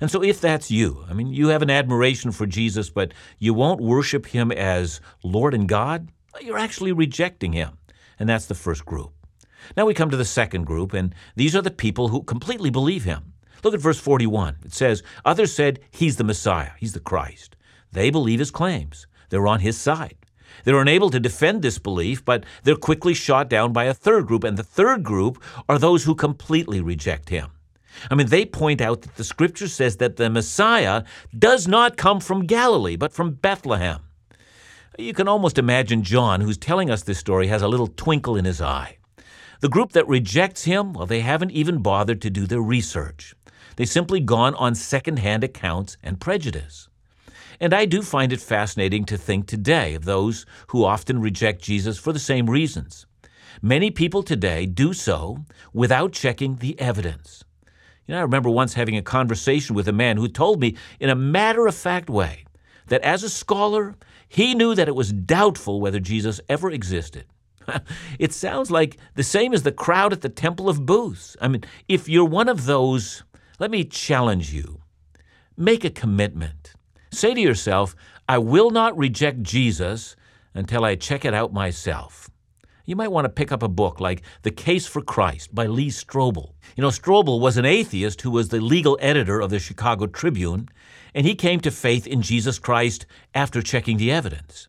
And 0.00 0.10
so, 0.10 0.22
if 0.22 0.40
that's 0.40 0.70
you, 0.70 1.04
I 1.08 1.12
mean, 1.12 1.32
you 1.32 1.48
have 1.48 1.62
an 1.62 1.70
admiration 1.70 2.32
for 2.32 2.46
Jesus, 2.46 2.90
but 2.90 3.12
you 3.38 3.54
won't 3.54 3.80
worship 3.80 4.26
him 4.26 4.50
as 4.50 5.00
Lord 5.22 5.54
and 5.54 5.68
God, 5.68 6.08
you're 6.40 6.58
actually 6.58 6.92
rejecting 6.92 7.52
him. 7.52 7.78
And 8.18 8.28
that's 8.28 8.46
the 8.46 8.54
first 8.54 8.84
group. 8.84 9.12
Now 9.76 9.86
we 9.86 9.94
come 9.94 10.10
to 10.10 10.16
the 10.16 10.24
second 10.24 10.64
group, 10.64 10.92
and 10.92 11.14
these 11.36 11.54
are 11.54 11.62
the 11.62 11.70
people 11.70 12.08
who 12.08 12.22
completely 12.22 12.70
believe 12.70 13.04
him. 13.04 13.32
Look 13.64 13.74
at 13.74 13.80
verse 13.80 13.98
41. 13.98 14.58
It 14.64 14.72
says, 14.72 15.02
Others 15.24 15.52
said, 15.54 15.80
He's 15.90 16.16
the 16.16 16.24
Messiah, 16.24 16.72
He's 16.78 16.92
the 16.92 17.00
Christ. 17.00 17.56
They 17.92 18.10
believe 18.10 18.38
his 18.38 18.50
claims, 18.50 19.06
they're 19.30 19.46
on 19.46 19.60
his 19.60 19.78
side. 19.78 20.16
They're 20.64 20.80
unable 20.80 21.10
to 21.10 21.20
defend 21.20 21.62
this 21.62 21.78
belief, 21.78 22.24
but 22.24 22.44
they're 22.62 22.76
quickly 22.76 23.14
shot 23.14 23.48
down 23.48 23.72
by 23.72 23.84
a 23.84 23.94
third 23.94 24.26
group, 24.26 24.44
and 24.44 24.56
the 24.56 24.62
third 24.62 25.02
group 25.02 25.42
are 25.68 25.78
those 25.78 26.04
who 26.04 26.14
completely 26.14 26.80
reject 26.80 27.28
him. 27.28 27.50
I 28.10 28.14
mean, 28.14 28.28
they 28.28 28.44
point 28.44 28.80
out 28.80 29.02
that 29.02 29.16
the 29.16 29.24
scripture 29.24 29.68
says 29.68 29.96
that 29.96 30.16
the 30.16 30.30
Messiah 30.30 31.04
does 31.36 31.66
not 31.66 31.96
come 31.96 32.20
from 32.20 32.46
Galilee, 32.46 32.96
but 32.96 33.12
from 33.12 33.32
Bethlehem. 33.32 34.00
You 34.98 35.14
can 35.14 35.28
almost 35.28 35.58
imagine 35.58 36.02
John, 36.02 36.40
who's 36.40 36.58
telling 36.58 36.90
us 36.90 37.02
this 37.02 37.18
story, 37.18 37.46
has 37.48 37.62
a 37.62 37.68
little 37.68 37.86
twinkle 37.88 38.36
in 38.36 38.44
his 38.44 38.60
eye. 38.60 38.97
The 39.60 39.68
group 39.68 39.92
that 39.92 40.06
rejects 40.06 40.64
him, 40.64 40.92
well, 40.92 41.06
they 41.06 41.20
haven't 41.20 41.50
even 41.50 41.82
bothered 41.82 42.22
to 42.22 42.30
do 42.30 42.46
their 42.46 42.60
research. 42.60 43.34
They've 43.74 43.88
simply 43.88 44.20
gone 44.20 44.54
on 44.54 44.76
second-hand 44.76 45.42
accounts 45.42 45.96
and 46.00 46.20
prejudice. 46.20 46.88
And 47.60 47.74
I 47.74 47.84
do 47.84 48.02
find 48.02 48.32
it 48.32 48.40
fascinating 48.40 49.04
to 49.06 49.18
think 49.18 49.46
today 49.46 49.94
of 49.94 50.04
those 50.04 50.46
who 50.68 50.84
often 50.84 51.20
reject 51.20 51.60
Jesus 51.60 51.98
for 51.98 52.12
the 52.12 52.20
same 52.20 52.48
reasons. 52.48 53.06
Many 53.60 53.90
people 53.90 54.22
today 54.22 54.64
do 54.64 54.92
so 54.92 55.44
without 55.72 56.12
checking 56.12 56.56
the 56.56 56.78
evidence. 56.78 57.42
You 58.06 58.14
know, 58.14 58.20
I 58.20 58.22
remember 58.22 58.50
once 58.50 58.74
having 58.74 58.96
a 58.96 59.02
conversation 59.02 59.74
with 59.74 59.88
a 59.88 59.92
man 59.92 60.18
who 60.18 60.28
told 60.28 60.60
me 60.60 60.76
in 61.00 61.10
a 61.10 61.16
matter 61.16 61.66
of 61.66 61.74
fact 61.74 62.08
way 62.08 62.44
that 62.86 63.02
as 63.02 63.24
a 63.24 63.28
scholar, 63.28 63.96
he 64.28 64.54
knew 64.54 64.76
that 64.76 64.88
it 64.88 64.94
was 64.94 65.12
doubtful 65.12 65.80
whether 65.80 65.98
Jesus 65.98 66.40
ever 66.48 66.70
existed. 66.70 67.24
it 68.18 68.32
sounds 68.32 68.70
like 68.70 68.98
the 69.14 69.22
same 69.22 69.52
as 69.52 69.62
the 69.62 69.72
crowd 69.72 70.12
at 70.12 70.20
the 70.20 70.28
Temple 70.28 70.68
of 70.68 70.86
Booths. 70.86 71.36
I 71.40 71.48
mean, 71.48 71.64
if 71.88 72.08
you're 72.08 72.24
one 72.24 72.48
of 72.48 72.66
those, 72.66 73.22
let 73.58 73.70
me 73.70 73.84
challenge 73.84 74.52
you. 74.52 74.82
Make 75.56 75.84
a 75.84 75.90
commitment. 75.90 76.74
Say 77.10 77.34
to 77.34 77.40
yourself, 77.40 77.96
I 78.28 78.38
will 78.38 78.70
not 78.70 78.96
reject 78.96 79.42
Jesus 79.42 80.14
until 80.54 80.84
I 80.84 80.94
check 80.94 81.24
it 81.24 81.34
out 81.34 81.52
myself. 81.52 82.30
You 82.84 82.96
might 82.96 83.12
want 83.12 83.26
to 83.26 83.28
pick 83.30 83.52
up 83.52 83.62
a 83.62 83.68
book 83.68 84.00
like 84.00 84.22
The 84.42 84.50
Case 84.50 84.86
for 84.86 85.02
Christ 85.02 85.54
by 85.54 85.66
Lee 85.66 85.88
Strobel. 85.88 86.54
You 86.74 86.82
know, 86.82 86.88
Strobel 86.88 87.38
was 87.38 87.58
an 87.58 87.66
atheist 87.66 88.22
who 88.22 88.30
was 88.30 88.48
the 88.48 88.60
legal 88.60 88.96
editor 89.00 89.40
of 89.40 89.50
the 89.50 89.58
Chicago 89.58 90.06
Tribune, 90.06 90.68
and 91.14 91.26
he 91.26 91.34
came 91.34 91.60
to 91.60 91.70
faith 91.70 92.06
in 92.06 92.22
Jesus 92.22 92.58
Christ 92.58 93.04
after 93.34 93.60
checking 93.60 93.98
the 93.98 94.10
evidence. 94.10 94.67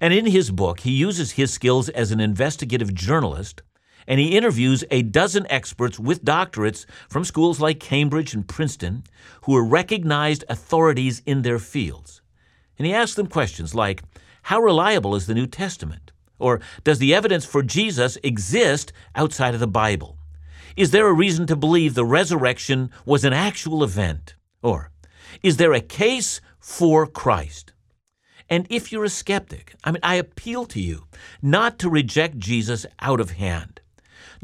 And 0.00 0.12
in 0.14 0.26
his 0.26 0.50
book, 0.50 0.80
he 0.80 0.90
uses 0.90 1.32
his 1.32 1.52
skills 1.52 1.88
as 1.88 2.10
an 2.10 2.20
investigative 2.20 2.94
journalist 2.94 3.62
and 4.06 4.20
he 4.20 4.36
interviews 4.36 4.84
a 4.90 5.02
dozen 5.02 5.46
experts 5.50 5.98
with 5.98 6.24
doctorates 6.24 6.86
from 7.08 7.24
schools 7.24 7.60
like 7.60 7.80
Cambridge 7.80 8.34
and 8.34 8.46
Princeton 8.46 9.04
who 9.44 9.56
are 9.56 9.64
recognized 9.64 10.44
authorities 10.48 11.22
in 11.26 11.42
their 11.42 11.58
fields. 11.58 12.20
And 12.78 12.86
he 12.86 12.94
asks 12.94 13.16
them 13.16 13.26
questions 13.26 13.74
like 13.74 14.02
How 14.42 14.60
reliable 14.60 15.14
is 15.14 15.26
the 15.26 15.34
New 15.34 15.46
Testament? 15.46 16.12
Or 16.38 16.60
Does 16.82 16.98
the 16.98 17.14
evidence 17.14 17.44
for 17.44 17.62
Jesus 17.62 18.18
exist 18.22 18.92
outside 19.14 19.54
of 19.54 19.60
the 19.60 19.66
Bible? 19.66 20.18
Is 20.76 20.90
there 20.90 21.06
a 21.06 21.12
reason 21.12 21.46
to 21.46 21.56
believe 21.56 21.94
the 21.94 22.04
resurrection 22.04 22.90
was 23.06 23.24
an 23.24 23.32
actual 23.32 23.84
event? 23.84 24.34
Or 24.62 24.90
Is 25.42 25.56
there 25.56 25.72
a 25.72 25.80
case 25.80 26.40
for 26.58 27.06
Christ? 27.06 27.72
And 28.48 28.66
if 28.70 28.92
you're 28.92 29.04
a 29.04 29.08
skeptic, 29.08 29.74
I 29.84 29.92
mean, 29.92 30.00
I 30.02 30.16
appeal 30.16 30.66
to 30.66 30.80
you 30.80 31.04
not 31.40 31.78
to 31.78 31.88
reject 31.88 32.38
Jesus 32.38 32.84
out 33.00 33.20
of 33.20 33.32
hand. 33.32 33.80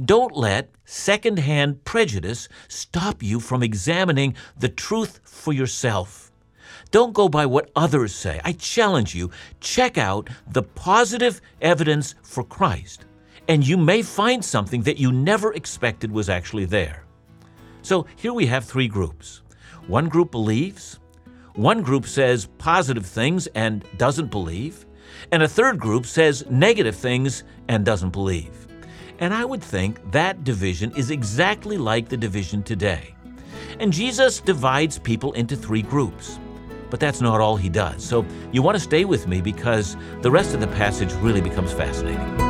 Don't 0.03 0.35
let 0.35 0.71
secondhand 0.85 1.85
prejudice 1.85 2.49
stop 2.69 3.23
you 3.23 3.41
from 3.41 3.63
examining 3.63 4.35
the 4.57 4.69
truth 4.69 5.21
for 5.25 5.53
yourself. 5.53 6.31
Don't 6.91 7.13
go 7.13 7.29
by 7.29 7.47
what 7.47 7.71
others 7.77 8.15
say. 8.15 8.41
I 8.45 8.53
challenge 8.53 9.15
you, 9.15 9.31
check 9.61 9.99
out 9.99 10.29
the 10.47 10.63
positive 10.63 11.41
evidence 11.61 12.15
for 12.23 12.43
Christ, 12.43 13.05
and 13.49 13.67
you 13.67 13.77
may 13.77 14.03
find 14.03 14.45
something 14.45 14.83
that 14.83 14.99
you 14.99 15.13
never 15.13 15.53
expected 15.53 16.11
was 16.11 16.29
actually 16.29 16.65
there. 16.65 17.05
So 17.83 18.07
here 18.17 18.33
we 18.33 18.47
have 18.47 18.65
three 18.65 18.89
groups. 18.89 19.43
One 19.87 20.09
group 20.09 20.31
believes, 20.31 21.00
one 21.55 21.83
group 21.83 22.07
says 22.07 22.47
positive 22.59 23.05
things 23.05 23.47
and 23.49 23.85
doesn't 23.97 24.31
believe, 24.31 24.87
and 25.33 25.43
a 25.43 25.49
third 25.49 25.79
group 25.79 26.07
says 26.07 26.45
negative 26.49 26.97
things 26.97 27.45
and 27.69 27.85
doesn't 27.85 28.11
believe. 28.11 28.69
And 29.19 29.35
I 29.35 29.45
would 29.45 29.63
think 29.63 30.13
that 30.13 30.45
division 30.45 30.93
is 30.97 31.11
exactly 31.11 31.77
like 31.77 32.09
the 32.09 32.17
division 32.17 32.63
today. 32.63 33.15
And 33.79 33.93
Jesus 33.93 34.41
divides 34.41 34.99
people 34.99 35.33
into 35.33 35.57
three 35.57 35.83
groups. 35.83 36.39
But 36.89 37.01
that's 37.01 37.21
not 37.21 37.41
all 37.41 37.57
he 37.57 37.69
does. 37.69 38.03
So 38.03 38.27
you 38.51 38.63
want 38.63 38.77
to 38.77 38.83
stay 38.83 39.05
with 39.05 39.29
me 39.29 39.41
because 39.41 39.97
the 40.23 40.31
rest 40.31 40.55
of 40.55 40.61
the 40.61 40.67
passage 40.69 41.13
really 41.15 41.41
becomes 41.41 41.73
fascinating. 41.73 42.50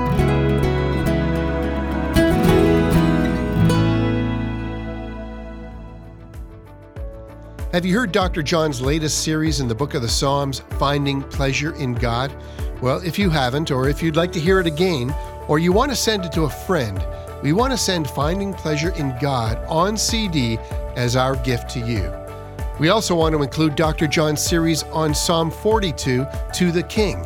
Have 7.72 7.86
you 7.86 7.94
heard 7.96 8.10
Dr. 8.10 8.42
John's 8.42 8.80
latest 8.80 9.22
series 9.22 9.60
in 9.60 9.68
the 9.68 9.76
book 9.76 9.94
of 9.94 10.02
the 10.02 10.08
Psalms, 10.08 10.58
Finding 10.80 11.22
Pleasure 11.22 11.72
in 11.76 11.94
God? 11.94 12.34
Well, 12.82 13.00
if 13.06 13.16
you 13.16 13.30
haven't, 13.30 13.70
or 13.70 13.88
if 13.88 14.02
you'd 14.02 14.16
like 14.16 14.32
to 14.32 14.40
hear 14.40 14.58
it 14.58 14.66
again, 14.66 15.14
or 15.46 15.60
you 15.60 15.70
want 15.70 15.92
to 15.92 15.96
send 15.96 16.24
it 16.24 16.32
to 16.32 16.46
a 16.46 16.50
friend, 16.50 17.00
we 17.44 17.52
want 17.52 17.72
to 17.72 17.78
send 17.78 18.10
Finding 18.10 18.52
Pleasure 18.52 18.90
in 18.96 19.14
God 19.20 19.56
on 19.68 19.96
CD 19.96 20.58
as 20.96 21.14
our 21.14 21.36
gift 21.36 21.70
to 21.70 21.78
you. 21.78 22.12
We 22.80 22.88
also 22.88 23.14
want 23.14 23.36
to 23.36 23.42
include 23.44 23.76
Dr. 23.76 24.08
John's 24.08 24.42
series 24.42 24.82
on 24.82 25.14
Psalm 25.14 25.48
42 25.48 26.26
to 26.54 26.72
the 26.72 26.82
King, 26.82 27.24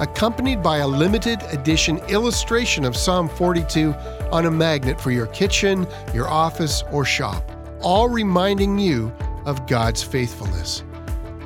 accompanied 0.00 0.60
by 0.60 0.78
a 0.78 0.88
limited 0.88 1.40
edition 1.52 1.98
illustration 2.08 2.84
of 2.84 2.96
Psalm 2.96 3.28
42 3.28 3.94
on 4.32 4.46
a 4.46 4.50
magnet 4.50 5.00
for 5.00 5.12
your 5.12 5.28
kitchen, 5.28 5.86
your 6.12 6.28
office, 6.28 6.82
or 6.90 7.04
shop, 7.04 7.48
all 7.80 8.08
reminding 8.08 8.76
you 8.76 9.14
of 9.46 9.66
God's 9.66 10.02
faithfulness. 10.02 10.84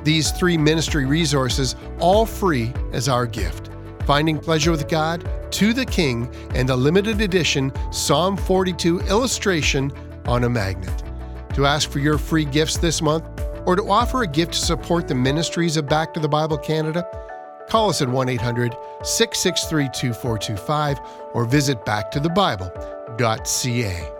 These 0.03 0.31
three 0.31 0.57
ministry 0.57 1.05
resources, 1.05 1.75
all 1.99 2.25
free 2.25 2.73
as 2.93 3.09
our 3.09 3.25
gift 3.25 3.69
Finding 4.09 4.39
Pleasure 4.39 4.71
with 4.71 4.87
God, 4.87 5.29
To 5.51 5.71
the 5.71 5.85
King, 5.85 6.33
and 6.55 6.71
a 6.71 6.75
limited 6.75 7.21
edition 7.21 7.71
Psalm 7.91 8.35
42 8.35 9.01
illustration 9.01 9.91
on 10.25 10.45
a 10.45 10.49
magnet. 10.49 11.03
To 11.53 11.67
ask 11.67 11.91
for 11.91 11.99
your 11.99 12.17
free 12.17 12.45
gifts 12.45 12.77
this 12.77 13.03
month, 13.03 13.25
or 13.67 13.75
to 13.75 13.83
offer 13.83 14.23
a 14.23 14.27
gift 14.27 14.53
to 14.53 14.59
support 14.59 15.07
the 15.07 15.13
ministries 15.13 15.77
of 15.77 15.87
Back 15.87 16.11
to 16.15 16.19
the 16.19 16.27
Bible 16.27 16.57
Canada, 16.57 17.07
call 17.69 17.91
us 17.91 18.01
at 18.01 18.09
1 18.09 18.29
800 18.29 18.75
663 19.03 19.89
2425 19.89 20.99
or 21.35 21.45
visit 21.45 21.85
backtothebible.ca. 21.85 24.18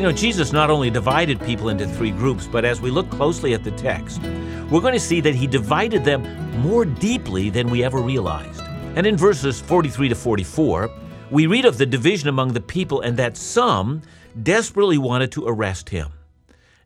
You 0.00 0.06
know, 0.06 0.12
Jesus 0.12 0.50
not 0.50 0.70
only 0.70 0.88
divided 0.88 1.38
people 1.42 1.68
into 1.68 1.86
three 1.86 2.10
groups, 2.10 2.46
but 2.46 2.64
as 2.64 2.80
we 2.80 2.90
look 2.90 3.10
closely 3.10 3.52
at 3.52 3.62
the 3.62 3.70
text, 3.72 4.22
we're 4.70 4.80
going 4.80 4.94
to 4.94 4.98
see 4.98 5.20
that 5.20 5.34
he 5.34 5.46
divided 5.46 6.06
them 6.06 6.22
more 6.62 6.86
deeply 6.86 7.50
than 7.50 7.68
we 7.68 7.84
ever 7.84 8.00
realized. 8.00 8.62
And 8.96 9.06
in 9.06 9.18
verses 9.18 9.60
43 9.60 10.08
to 10.08 10.14
44, 10.14 10.90
we 11.30 11.46
read 11.46 11.66
of 11.66 11.76
the 11.76 11.84
division 11.84 12.30
among 12.30 12.54
the 12.54 12.62
people 12.62 13.02
and 13.02 13.14
that 13.18 13.36
some 13.36 14.00
desperately 14.42 14.96
wanted 14.96 15.32
to 15.32 15.46
arrest 15.46 15.90
him. 15.90 16.08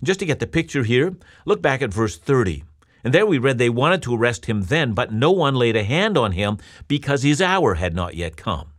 Just 0.02 0.18
to 0.18 0.26
get 0.26 0.40
the 0.40 0.48
picture 0.48 0.82
here, 0.82 1.14
look 1.44 1.62
back 1.62 1.82
at 1.82 1.94
verse 1.94 2.18
30. 2.18 2.64
And 3.04 3.14
there 3.14 3.26
we 3.26 3.38
read 3.38 3.58
they 3.58 3.70
wanted 3.70 4.02
to 4.02 4.16
arrest 4.16 4.46
him 4.46 4.62
then, 4.62 4.92
but 4.92 5.12
no 5.12 5.30
one 5.30 5.54
laid 5.54 5.76
a 5.76 5.84
hand 5.84 6.18
on 6.18 6.32
him 6.32 6.58
because 6.88 7.22
his 7.22 7.40
hour 7.40 7.74
had 7.74 7.94
not 7.94 8.16
yet 8.16 8.36
come. 8.36 8.73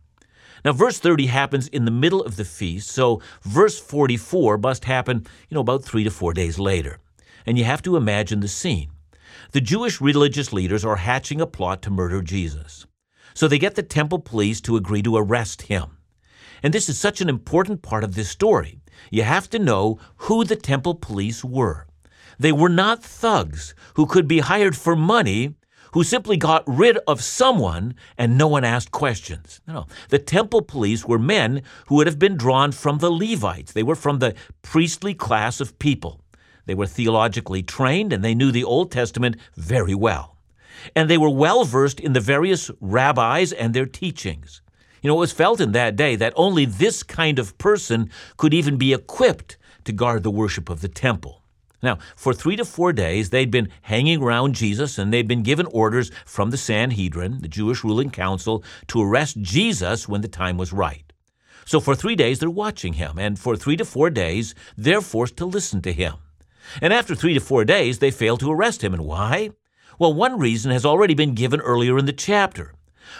Now, 0.64 0.72
verse 0.72 0.98
30 0.98 1.26
happens 1.26 1.68
in 1.68 1.84
the 1.84 1.90
middle 1.90 2.22
of 2.22 2.36
the 2.36 2.44
feast, 2.44 2.88
so 2.90 3.20
verse 3.42 3.78
44 3.78 4.58
must 4.58 4.84
happen, 4.84 5.26
you 5.48 5.54
know, 5.54 5.60
about 5.60 5.84
three 5.84 6.04
to 6.04 6.10
four 6.10 6.32
days 6.32 6.58
later. 6.58 6.98
And 7.44 7.58
you 7.58 7.64
have 7.64 7.82
to 7.82 7.96
imagine 7.96 8.40
the 8.40 8.48
scene. 8.48 8.90
The 9.52 9.60
Jewish 9.60 10.00
religious 10.00 10.52
leaders 10.52 10.84
are 10.84 10.96
hatching 10.96 11.40
a 11.40 11.46
plot 11.46 11.82
to 11.82 11.90
murder 11.90 12.22
Jesus. 12.22 12.86
So 13.34 13.46
they 13.46 13.58
get 13.58 13.74
the 13.74 13.82
temple 13.82 14.18
police 14.18 14.60
to 14.62 14.76
agree 14.76 15.02
to 15.02 15.16
arrest 15.16 15.62
him. 15.62 15.98
And 16.62 16.72
this 16.72 16.88
is 16.88 16.98
such 16.98 17.20
an 17.20 17.28
important 17.28 17.82
part 17.82 18.02
of 18.02 18.14
this 18.14 18.30
story. 18.30 18.80
You 19.10 19.22
have 19.22 19.48
to 19.50 19.58
know 19.58 19.98
who 20.16 20.44
the 20.44 20.56
temple 20.56 20.94
police 20.94 21.44
were. 21.44 21.86
They 22.38 22.52
were 22.52 22.68
not 22.68 23.02
thugs 23.02 23.74
who 23.94 24.06
could 24.06 24.26
be 24.26 24.40
hired 24.40 24.76
for 24.76 24.96
money 24.96 25.54
who 25.96 26.04
simply 26.04 26.36
got 26.36 26.62
rid 26.66 26.98
of 27.08 27.22
someone 27.22 27.94
and 28.18 28.36
no 28.36 28.46
one 28.46 28.64
asked 28.64 28.90
questions. 28.90 29.62
No, 29.66 29.86
the 30.10 30.18
temple 30.18 30.60
police 30.60 31.06
were 31.06 31.18
men 31.18 31.62
who 31.86 31.94
would 31.94 32.06
have 32.06 32.18
been 32.18 32.36
drawn 32.36 32.70
from 32.70 32.98
the 32.98 33.10
Levites. 33.10 33.72
They 33.72 33.82
were 33.82 33.94
from 33.94 34.18
the 34.18 34.34
priestly 34.60 35.14
class 35.14 35.58
of 35.58 35.78
people. 35.78 36.20
They 36.66 36.74
were 36.74 36.84
theologically 36.84 37.62
trained 37.62 38.12
and 38.12 38.22
they 38.22 38.34
knew 38.34 38.52
the 38.52 38.62
Old 38.62 38.92
Testament 38.92 39.38
very 39.56 39.94
well. 39.94 40.36
And 40.94 41.08
they 41.08 41.16
were 41.16 41.30
well 41.30 41.64
versed 41.64 41.98
in 41.98 42.12
the 42.12 42.20
various 42.20 42.70
rabbis 42.78 43.54
and 43.54 43.72
their 43.72 43.86
teachings. 43.86 44.60
You 45.00 45.08
know, 45.08 45.16
it 45.16 45.20
was 45.20 45.32
felt 45.32 45.62
in 45.62 45.72
that 45.72 45.96
day 45.96 46.14
that 46.16 46.34
only 46.36 46.66
this 46.66 47.02
kind 47.02 47.38
of 47.38 47.56
person 47.56 48.10
could 48.36 48.52
even 48.52 48.76
be 48.76 48.92
equipped 48.92 49.56
to 49.84 49.92
guard 49.92 50.24
the 50.24 50.30
worship 50.30 50.68
of 50.68 50.82
the 50.82 50.88
temple. 50.88 51.42
Now, 51.82 51.98
for 52.16 52.32
three 52.32 52.56
to 52.56 52.64
four 52.64 52.92
days, 52.92 53.30
they'd 53.30 53.50
been 53.50 53.68
hanging 53.82 54.22
around 54.22 54.54
Jesus 54.54 54.98
and 54.98 55.12
they'd 55.12 55.28
been 55.28 55.42
given 55.42 55.66
orders 55.66 56.10
from 56.24 56.50
the 56.50 56.56
Sanhedrin, 56.56 57.40
the 57.42 57.48
Jewish 57.48 57.84
ruling 57.84 58.10
council, 58.10 58.64
to 58.88 59.02
arrest 59.02 59.40
Jesus 59.40 60.08
when 60.08 60.22
the 60.22 60.28
time 60.28 60.56
was 60.56 60.72
right. 60.72 61.12
So 61.66 61.80
for 61.80 61.94
three 61.94 62.14
days, 62.14 62.38
they're 62.38 62.48
watching 62.48 62.94
him, 62.94 63.18
and 63.18 63.38
for 63.38 63.56
three 63.56 63.76
to 63.76 63.84
four 63.84 64.08
days, 64.08 64.54
they're 64.76 65.00
forced 65.00 65.36
to 65.38 65.46
listen 65.46 65.82
to 65.82 65.92
him. 65.92 66.14
And 66.80 66.92
after 66.92 67.14
three 67.14 67.34
to 67.34 67.40
four 67.40 67.64
days, 67.64 67.98
they 67.98 68.10
fail 68.10 68.36
to 68.38 68.52
arrest 68.52 68.82
him. 68.82 68.94
And 68.94 69.04
why? 69.04 69.50
Well, 69.98 70.14
one 70.14 70.38
reason 70.38 70.70
has 70.70 70.84
already 70.84 71.14
been 71.14 71.34
given 71.34 71.60
earlier 71.60 71.98
in 71.98 72.06
the 72.06 72.12
chapter. 72.12 72.74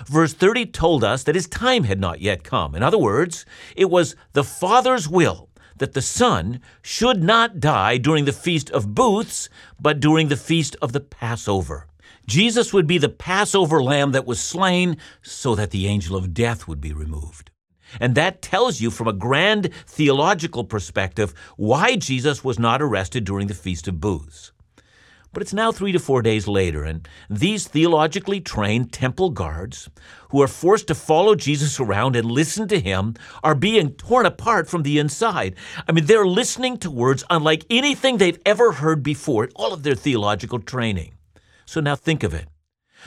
Verse 0.06 0.32
30 0.32 0.66
told 0.66 1.04
us 1.04 1.22
that 1.24 1.34
his 1.34 1.48
time 1.48 1.84
had 1.84 2.00
not 2.00 2.20
yet 2.20 2.44
come. 2.44 2.74
In 2.74 2.82
other 2.82 2.98
words, 2.98 3.46
it 3.74 3.90
was 3.90 4.14
the 4.32 4.44
Father's 4.44 5.08
will 5.08 5.48
that 5.78 5.92
the 5.92 6.02
Son 6.02 6.60
should 6.82 7.22
not 7.22 7.60
die 7.60 7.98
during 7.98 8.24
the 8.24 8.32
Feast 8.32 8.70
of 8.70 8.94
Booths, 8.94 9.48
but 9.80 10.00
during 10.00 10.28
the 10.28 10.36
Feast 10.36 10.76
of 10.80 10.92
the 10.92 11.00
Passover. 11.00 11.86
Jesus 12.26 12.72
would 12.72 12.86
be 12.86 12.98
the 12.98 13.08
Passover 13.08 13.82
lamb 13.82 14.12
that 14.12 14.26
was 14.26 14.40
slain 14.40 14.96
so 15.22 15.54
that 15.54 15.70
the 15.70 15.86
angel 15.86 16.16
of 16.16 16.34
death 16.34 16.66
would 16.66 16.80
be 16.80 16.92
removed. 16.92 17.50
And 18.00 18.14
that 18.14 18.42
tells 18.42 18.80
you 18.80 18.90
from 18.90 19.06
a 19.06 19.12
grand 19.12 19.70
theological 19.86 20.64
perspective 20.64 21.32
why 21.56 21.96
Jesus 21.96 22.42
was 22.42 22.58
not 22.58 22.82
arrested 22.82 23.24
during 23.24 23.46
the 23.46 23.54
Feast 23.54 23.86
of 23.86 24.00
Booths. 24.00 24.52
But 25.36 25.42
it's 25.42 25.52
now 25.52 25.70
three 25.70 25.92
to 25.92 25.98
four 25.98 26.22
days 26.22 26.48
later, 26.48 26.82
and 26.82 27.06
these 27.28 27.68
theologically 27.68 28.40
trained 28.40 28.90
temple 28.90 29.28
guards, 29.28 29.90
who 30.30 30.40
are 30.40 30.48
forced 30.48 30.86
to 30.86 30.94
follow 30.94 31.34
Jesus 31.34 31.78
around 31.78 32.16
and 32.16 32.30
listen 32.30 32.66
to 32.68 32.80
him, 32.80 33.16
are 33.44 33.54
being 33.54 33.90
torn 33.90 34.24
apart 34.24 34.66
from 34.66 34.82
the 34.82 34.98
inside. 34.98 35.54
I 35.86 35.92
mean, 35.92 36.06
they're 36.06 36.26
listening 36.26 36.78
to 36.78 36.90
words 36.90 37.22
unlike 37.28 37.66
anything 37.68 38.16
they've 38.16 38.40
ever 38.46 38.72
heard 38.72 39.02
before 39.02 39.50
all 39.54 39.74
of 39.74 39.82
their 39.82 39.94
theological 39.94 40.58
training. 40.58 41.12
So 41.66 41.82
now 41.82 41.96
think 41.96 42.22
of 42.22 42.32
it. 42.32 42.48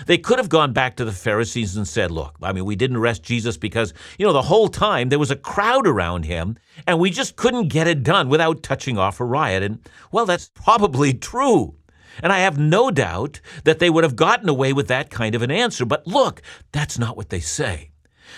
They 0.05 0.19
could 0.19 0.37
have 0.37 0.49
gone 0.49 0.71
back 0.71 0.97
to 0.97 1.05
the 1.05 1.11
Pharisees 1.11 1.75
and 1.75 1.87
said, 1.87 2.11
Look, 2.11 2.35
I 2.43 2.53
mean, 2.53 2.63
we 2.63 2.75
didn't 2.75 2.97
arrest 2.97 3.23
Jesus 3.23 3.57
because, 3.57 3.91
you 4.19 4.27
know, 4.27 4.33
the 4.33 4.43
whole 4.43 4.67
time 4.69 5.09
there 5.09 5.17
was 5.17 5.31
a 5.31 5.35
crowd 5.35 5.87
around 5.87 6.25
him 6.25 6.57
and 6.85 6.99
we 6.99 7.09
just 7.09 7.37
couldn't 7.37 7.69
get 7.69 7.87
it 7.87 8.03
done 8.03 8.29
without 8.29 8.61
touching 8.61 8.99
off 8.99 9.19
a 9.19 9.25
riot. 9.25 9.63
And, 9.63 9.79
well, 10.11 10.27
that's 10.27 10.51
probably 10.53 11.11
true. 11.11 11.78
And 12.21 12.31
I 12.31 12.39
have 12.39 12.57
no 12.57 12.91
doubt 12.91 13.41
that 13.63 13.79
they 13.79 13.89
would 13.89 14.03
have 14.03 14.15
gotten 14.15 14.49
away 14.49 14.73
with 14.73 14.87
that 14.87 15.09
kind 15.09 15.35
of 15.35 15.41
an 15.41 15.51
answer. 15.51 15.85
But 15.85 16.05
look, 16.07 16.41
that's 16.71 16.99
not 16.99 17.17
what 17.17 17.29
they 17.29 17.39
say. 17.39 17.91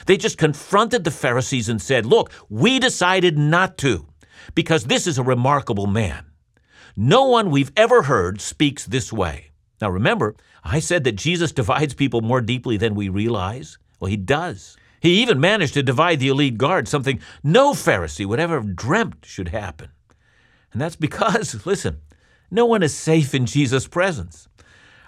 They 0.06 0.18
just 0.18 0.38
confronted 0.38 1.04
the 1.04 1.12
Pharisees 1.12 1.70
and 1.70 1.82
said, 1.82 2.06
Look, 2.06 2.32
we 2.50 2.80
decided 2.80 3.38
not 3.38 3.78
to, 3.80 4.08
because 4.56 4.86
this 4.86 5.08
is 5.08 5.18
a 5.18 5.24
remarkable 5.24 5.88
man. 5.88 6.26
No 6.96 7.26
one 7.26 7.50
we've 7.50 7.72
ever 7.78 8.04
heard 8.04 8.42
speaks 8.42 8.86
this 8.86 9.12
way. 9.14 9.52
Now 9.82 9.90
remember, 9.90 10.36
I 10.64 10.80
said 10.80 11.04
that 11.06 11.14
Jesus 11.14 11.52
divides 11.62 11.94
people 11.94 12.22
more 12.22 12.42
deeply 12.42 12.78
than 12.78 12.96
we 12.96 13.10
realize. 13.10 13.78
Well, 14.00 14.10
he 14.10 14.18
does. 14.18 14.78
He 15.02 15.22
even 15.22 15.40
managed 15.40 15.74
to 15.74 15.84
divide 15.84 16.20
the 16.20 16.28
elite 16.28 16.58
guard, 16.58 16.88
something 16.88 17.20
no 17.44 17.74
Pharisee 17.74 18.26
would 18.26 18.40
ever 18.40 18.56
have 18.56 18.76
dreamt 18.76 19.26
should 19.26 19.48
happen. 19.48 19.90
And 20.72 20.82
that's 20.82 20.96
because, 20.96 21.66
listen, 21.66 22.02
no 22.52 22.66
one 22.66 22.84
is 22.84 22.94
safe 22.94 23.34
in 23.34 23.46
Jesus' 23.46 23.88
presence. 23.88 24.50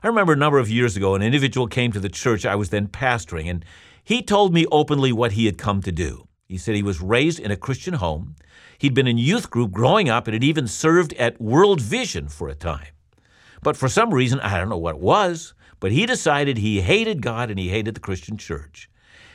I 0.02 0.08
remember 0.08 0.34
a 0.34 0.38
number 0.38 0.60
of 0.60 0.70
years 0.70 0.96
ago, 0.96 1.14
an 1.14 1.22
individual 1.22 1.68
came 1.68 1.92
to 1.92 2.00
the 2.00 2.10
church 2.10 2.46
I 2.46 2.56
was 2.56 2.70
then 2.70 2.88
pastoring, 2.88 3.50
and 3.50 3.66
he 4.04 4.22
told 4.22 4.54
me 4.54 4.66
openly 4.72 5.12
what 5.12 5.34
he 5.34 5.46
had 5.46 5.58
come 5.58 5.82
to 5.82 5.92
do. 5.92 6.28
He 6.48 6.58
said 6.58 6.76
he 6.76 6.84
was 6.84 7.02
raised 7.02 7.40
in 7.40 7.52
a 7.52 7.58
Christian 7.58 7.96
home. 7.96 8.36
He'd 8.78 8.94
been 8.94 9.08
in 9.08 9.18
youth 9.18 9.50
group 9.50 9.72
growing 9.72 10.10
up 10.10 10.28
and 10.28 10.34
had 10.34 10.44
even 10.44 10.68
served 10.68 11.14
at 11.14 11.40
World 11.40 11.82
Vision 11.82 12.28
for 12.28 12.48
a 12.48 12.56
time. 12.56 12.88
But 13.62 13.78
for 13.78 13.88
some 13.88 14.14
reason, 14.14 14.40
I 14.42 14.58
don't 14.58 14.70
know 14.70 14.78
what 14.78 14.96
it 14.96 15.02
was, 15.02 15.54
but 15.80 15.92
he 15.92 16.06
decided 16.06 16.58
he 16.58 16.82
hated 16.82 17.22
God 17.22 17.50
and 17.50 17.60
he 17.60 17.70
hated 17.70 17.96
the 17.96 18.02
Christian 18.02 18.38
church. 18.38 18.90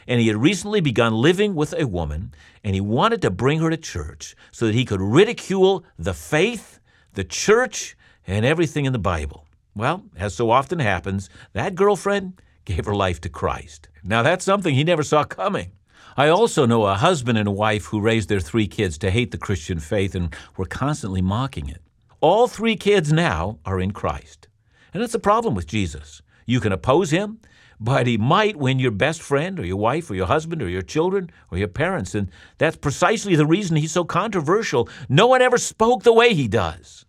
And 0.07 0.21
he 0.21 0.29
had 0.29 0.37
recently 0.37 0.81
begun 0.81 1.15
living 1.15 1.55
with 1.55 1.75
a 1.79 1.87
woman, 1.87 2.33
and 2.65 2.75
he 2.75 2.81
wanted 2.81 3.21
to 3.23 3.31
bring 3.31 3.61
her 3.61 3.69
to 3.69 3.77
church 3.77 4.35
so 4.51 4.67
that 4.67 4.75
he 4.75 4.87
could 4.87 5.01
ridicule 5.01 5.85
the 5.99 6.15
faith, 6.15 6.81
the 7.13 7.25
church, 7.25 7.97
and 8.29 8.45
everything 8.45 8.85
in 8.85 8.93
the 8.93 8.99
Bible. 8.99 9.47
Well, 9.75 10.05
as 10.17 10.35
so 10.35 10.51
often 10.51 10.79
happens, 10.79 11.31
that 11.55 11.75
girlfriend 11.75 12.41
gave 12.65 12.85
her 12.85 12.95
life 12.95 13.21
to 13.23 13.29
Christ. 13.29 13.89
Now, 14.05 14.23
that's 14.23 14.45
something 14.45 14.75
he 14.75 14.85
never 14.85 15.03
saw 15.03 15.25
coming. 15.25 15.73
I 16.17 16.29
also 16.29 16.67
know 16.67 16.85
a 16.85 16.95
husband 16.95 17.39
and 17.39 17.49
a 17.49 17.53
wife 17.53 17.87
who 17.87 18.01
raised 18.01 18.29
their 18.29 18.41
three 18.41 18.67
kids 18.67 18.99
to 18.99 19.11
hate 19.11 19.31
the 19.31 19.39
Christian 19.39 19.79
faith 19.79 20.15
and 20.15 20.35
were 20.57 20.67
constantly 20.67 21.23
mocking 21.23 21.69
it. 21.69 21.81
All 22.21 22.49
three 22.49 22.77
kids 22.77 23.13
now 23.13 23.61
are 23.65 23.81
in 23.81 23.93
Christ. 23.93 24.49
And 24.93 25.03
that's 25.03 25.13
the 25.13 25.19
problem 25.19 25.55
with 25.55 25.67
Jesus. 25.67 26.21
You 26.45 26.61
can 26.61 26.73
oppose 26.73 27.11
him, 27.11 27.41
but 27.81 28.07
he 28.07 28.19
might 28.19 28.57
win 28.57 28.79
your 28.79 28.91
best 28.91 29.23
friend 29.23 29.59
or 29.59 29.65
your 29.65 29.77
wife 29.77 30.11
or 30.11 30.17
your 30.17 30.27
husband 30.27 30.61
or 30.61 30.69
your 30.69 30.83
children 30.83 31.31
or 31.51 31.59
your 31.59 31.69
parents. 31.69 32.15
And 32.15 32.31
that's 32.59 32.77
precisely 32.77 33.37
the 33.37 33.47
reason 33.47 33.77
he's 33.77 33.93
so 33.93 34.05
controversial. 34.05 34.89
No 35.09 35.29
one 35.29 35.41
ever 35.41 35.57
spoke 35.57 36.03
the 36.03 36.13
way 36.13 36.35
he 36.35 36.49
does. 36.49 37.07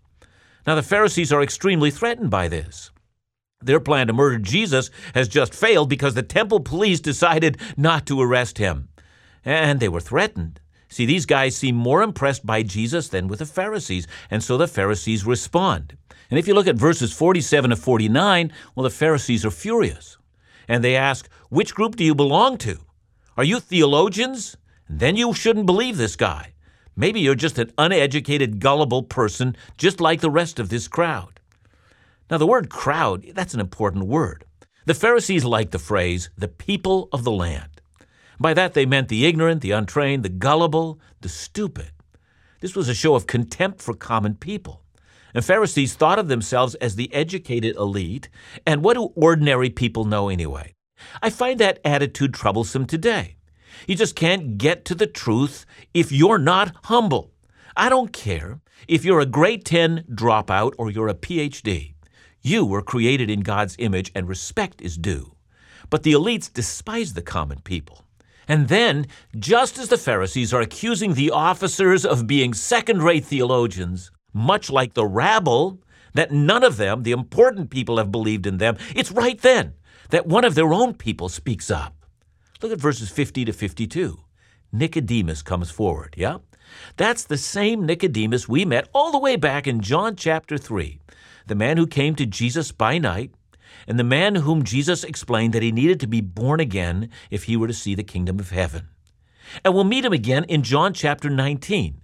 Now, 0.68 0.76
the 0.76 0.84
Pharisees 0.84 1.32
are 1.32 1.42
extremely 1.42 1.92
threatened 1.92 2.30
by 2.30 2.48
this. 2.48 2.92
Their 3.62 3.80
plan 3.80 4.08
to 4.08 4.14
murder 4.14 4.38
Jesus 4.38 4.90
has 5.14 5.28
just 5.28 5.54
failed 5.54 5.90
because 5.90 6.14
the 6.14 6.24
temple 6.24 6.62
police 6.62 7.00
decided 7.00 7.58
not 7.76 8.06
to 8.06 8.22
arrest 8.22 8.58
him. 8.58 8.90
And 9.44 9.80
they 9.80 9.90
were 9.90 10.00
threatened. 10.00 10.62
See, 10.88 11.06
these 11.06 11.26
guys 11.26 11.56
seem 11.56 11.76
more 11.76 12.02
impressed 12.02 12.46
by 12.46 12.64
Jesus 12.64 13.10
than 13.10 13.28
with 13.28 13.40
the 13.40 13.46
Pharisees, 13.46 14.08
and 14.32 14.44
so 14.44 14.58
the 14.58 14.68
Pharisees 14.68 15.26
respond. 15.26 15.98
And 16.30 16.40
if 16.40 16.48
you 16.48 16.54
look 16.54 16.68
at 16.68 16.76
verses 16.76 17.14
47 17.14 17.70
to 17.70 17.76
49, 17.76 18.52
well, 18.76 18.84
the 18.84 18.90
Pharisees 18.90 19.46
are 19.46 19.52
furious. 19.52 20.18
And 20.68 20.84
they 20.84 20.96
ask, 20.96 21.30
Which 21.50 21.76
group 21.76 21.96
do 21.96 22.04
you 22.04 22.16
belong 22.16 22.58
to? 22.60 22.80
Are 23.38 23.44
you 23.44 23.60
theologians? 23.60 24.58
Then 24.88 25.16
you 25.16 25.34
shouldn't 25.34 25.66
believe 25.66 25.98
this 25.98 26.16
guy. 26.16 26.54
Maybe 27.00 27.22
you're 27.22 27.34
just 27.34 27.58
an 27.58 27.72
uneducated, 27.78 28.60
gullible 28.60 29.04
person, 29.04 29.56
just 29.78 30.02
like 30.02 30.20
the 30.20 30.30
rest 30.30 30.60
of 30.60 30.68
this 30.68 30.90
crowd. 30.90 31.40
Now, 32.30 32.38
the 32.38 32.46
word 32.46 32.70
crowd, 32.70 33.26
that's 33.34 33.54
an 33.54 33.62
important 33.62 34.08
word. 34.08 34.44
The 34.86 34.94
Pharisees 34.94 35.46
liked 35.46 35.72
the 35.72 35.80
phrase, 35.80 36.30
the 36.38 36.50
people 36.50 37.08
of 37.14 37.24
the 37.24 37.32
land. 37.32 37.80
By 38.38 38.54
that, 38.54 38.74
they 38.74 38.86
meant 38.86 39.08
the 39.08 39.26
ignorant, 39.26 39.62
the 39.62 39.72
untrained, 39.72 40.24
the 40.24 40.30
gullible, 40.30 41.00
the 41.22 41.30
stupid. 41.30 41.92
This 42.60 42.76
was 42.76 42.90
a 42.90 42.94
show 42.94 43.16
of 43.16 43.28
contempt 43.28 43.82
for 43.82 43.94
common 43.94 44.36
people. 44.36 44.84
And 45.34 45.46
Pharisees 45.46 45.94
thought 45.94 46.20
of 46.20 46.28
themselves 46.28 46.76
as 46.76 46.98
the 46.98 47.14
educated 47.14 47.78
elite, 47.78 48.28
and 48.68 48.84
what 48.84 48.96
do 48.96 49.14
ordinary 49.16 49.70
people 49.70 50.04
know 50.04 50.28
anyway? 50.28 50.74
I 51.22 51.30
find 51.30 51.62
that 51.62 51.80
attitude 51.86 52.34
troublesome 52.34 52.88
today. 52.88 53.38
You 53.88 53.96
just 53.96 54.16
can't 54.16 54.58
get 54.58 54.86
to 54.86 54.96
the 54.96 55.08
truth 55.08 55.66
if 55.94 56.12
you're 56.12 56.38
not 56.38 56.76
humble. 56.86 57.32
I 57.76 57.90
don't 57.90 58.14
care 58.14 58.60
if 58.88 59.06
you're 59.06 59.20
a 59.20 59.26
grade 59.26 59.66
10 59.66 60.06
dropout 60.12 60.74
or 60.78 60.90
you're 60.90 61.08
a 61.08 61.14
PhD. 61.14 61.94
You 62.42 62.66
were 62.66 62.82
created 62.82 63.30
in 63.30 63.42
God's 63.42 63.76
image 63.80 64.12
and 64.16 64.28
respect 64.28 64.82
is 64.82 64.98
due. 64.98 65.36
But 65.90 66.04
the 66.04 66.14
elites 66.14 66.52
despise 66.52 67.14
the 67.14 67.22
common 67.22 67.60
people. 67.62 68.06
And 68.48 68.68
then, 68.68 69.06
just 69.38 69.78
as 69.78 69.90
the 69.90 69.98
Pharisees 69.98 70.54
are 70.54 70.62
accusing 70.62 71.14
the 71.14 71.32
officers 71.32 72.06
of 72.06 72.26
being 72.26 72.54
second 72.54 73.04
rate 73.04 73.26
theologians, 73.26 74.12
much 74.34 74.72
like 74.72 74.94
the 74.94 75.06
rabble, 75.06 75.80
that 76.14 76.32
none 76.32 76.64
of 76.64 76.78
them, 76.78 77.04
the 77.04 77.12
important 77.12 77.70
people, 77.70 77.98
have 77.98 78.12
believed 78.12 78.48
in 78.48 78.58
them, 78.58 78.78
it's 78.96 79.12
right 79.12 79.40
then 79.40 79.74
that 80.10 80.26
one 80.26 80.44
of 80.44 80.56
their 80.56 80.74
own 80.74 80.96
people 80.96 81.30
speaks 81.30 81.70
up. 81.70 81.99
Look 82.62 82.74
at 82.74 82.80
verses 82.80 83.10
50 83.10 83.46
to 83.46 83.54
52. 83.54 84.20
Nicodemus 84.74 85.42
comes 85.42 85.72
forward, 85.72 86.14
yeah? 86.18 86.40
That's 86.98 87.24
the 87.24 87.38
same 87.38 87.86
Nicodemus 87.86 88.50
we 88.50 88.66
met 88.66 88.90
all 88.94 89.12
the 89.12 89.18
way 89.18 89.38
back 89.38 89.66
in 89.66 89.80
John 89.80 90.16
chapter 90.18 90.58
3, 90.58 91.00
the 91.48 91.56
man 91.56 91.78
who 91.78 91.88
came 91.88 92.16
to 92.16 92.26
Jesus 92.26 92.72
by 92.74 92.98
night, 92.98 93.32
and 93.88 93.98
the 93.98 94.04
man 94.04 94.36
whom 94.36 94.64
Jesus 94.64 95.06
explained 95.06 95.54
that 95.54 95.64
he 95.64 95.72
needed 95.72 96.02
to 96.02 96.08
be 96.08 96.20
born 96.20 96.60
again 96.60 97.10
if 97.32 97.46
he 97.46 97.56
were 97.56 97.68
to 97.68 97.74
see 97.74 97.96
the 97.96 98.04
kingdom 98.04 98.40
of 98.40 98.50
heaven. 98.50 98.90
And 99.64 99.74
we'll 99.74 99.86
meet 99.86 100.06
him 100.06 100.14
again 100.14 100.44
in 100.44 100.62
John 100.62 100.94
chapter 100.94 101.30
19 101.30 102.02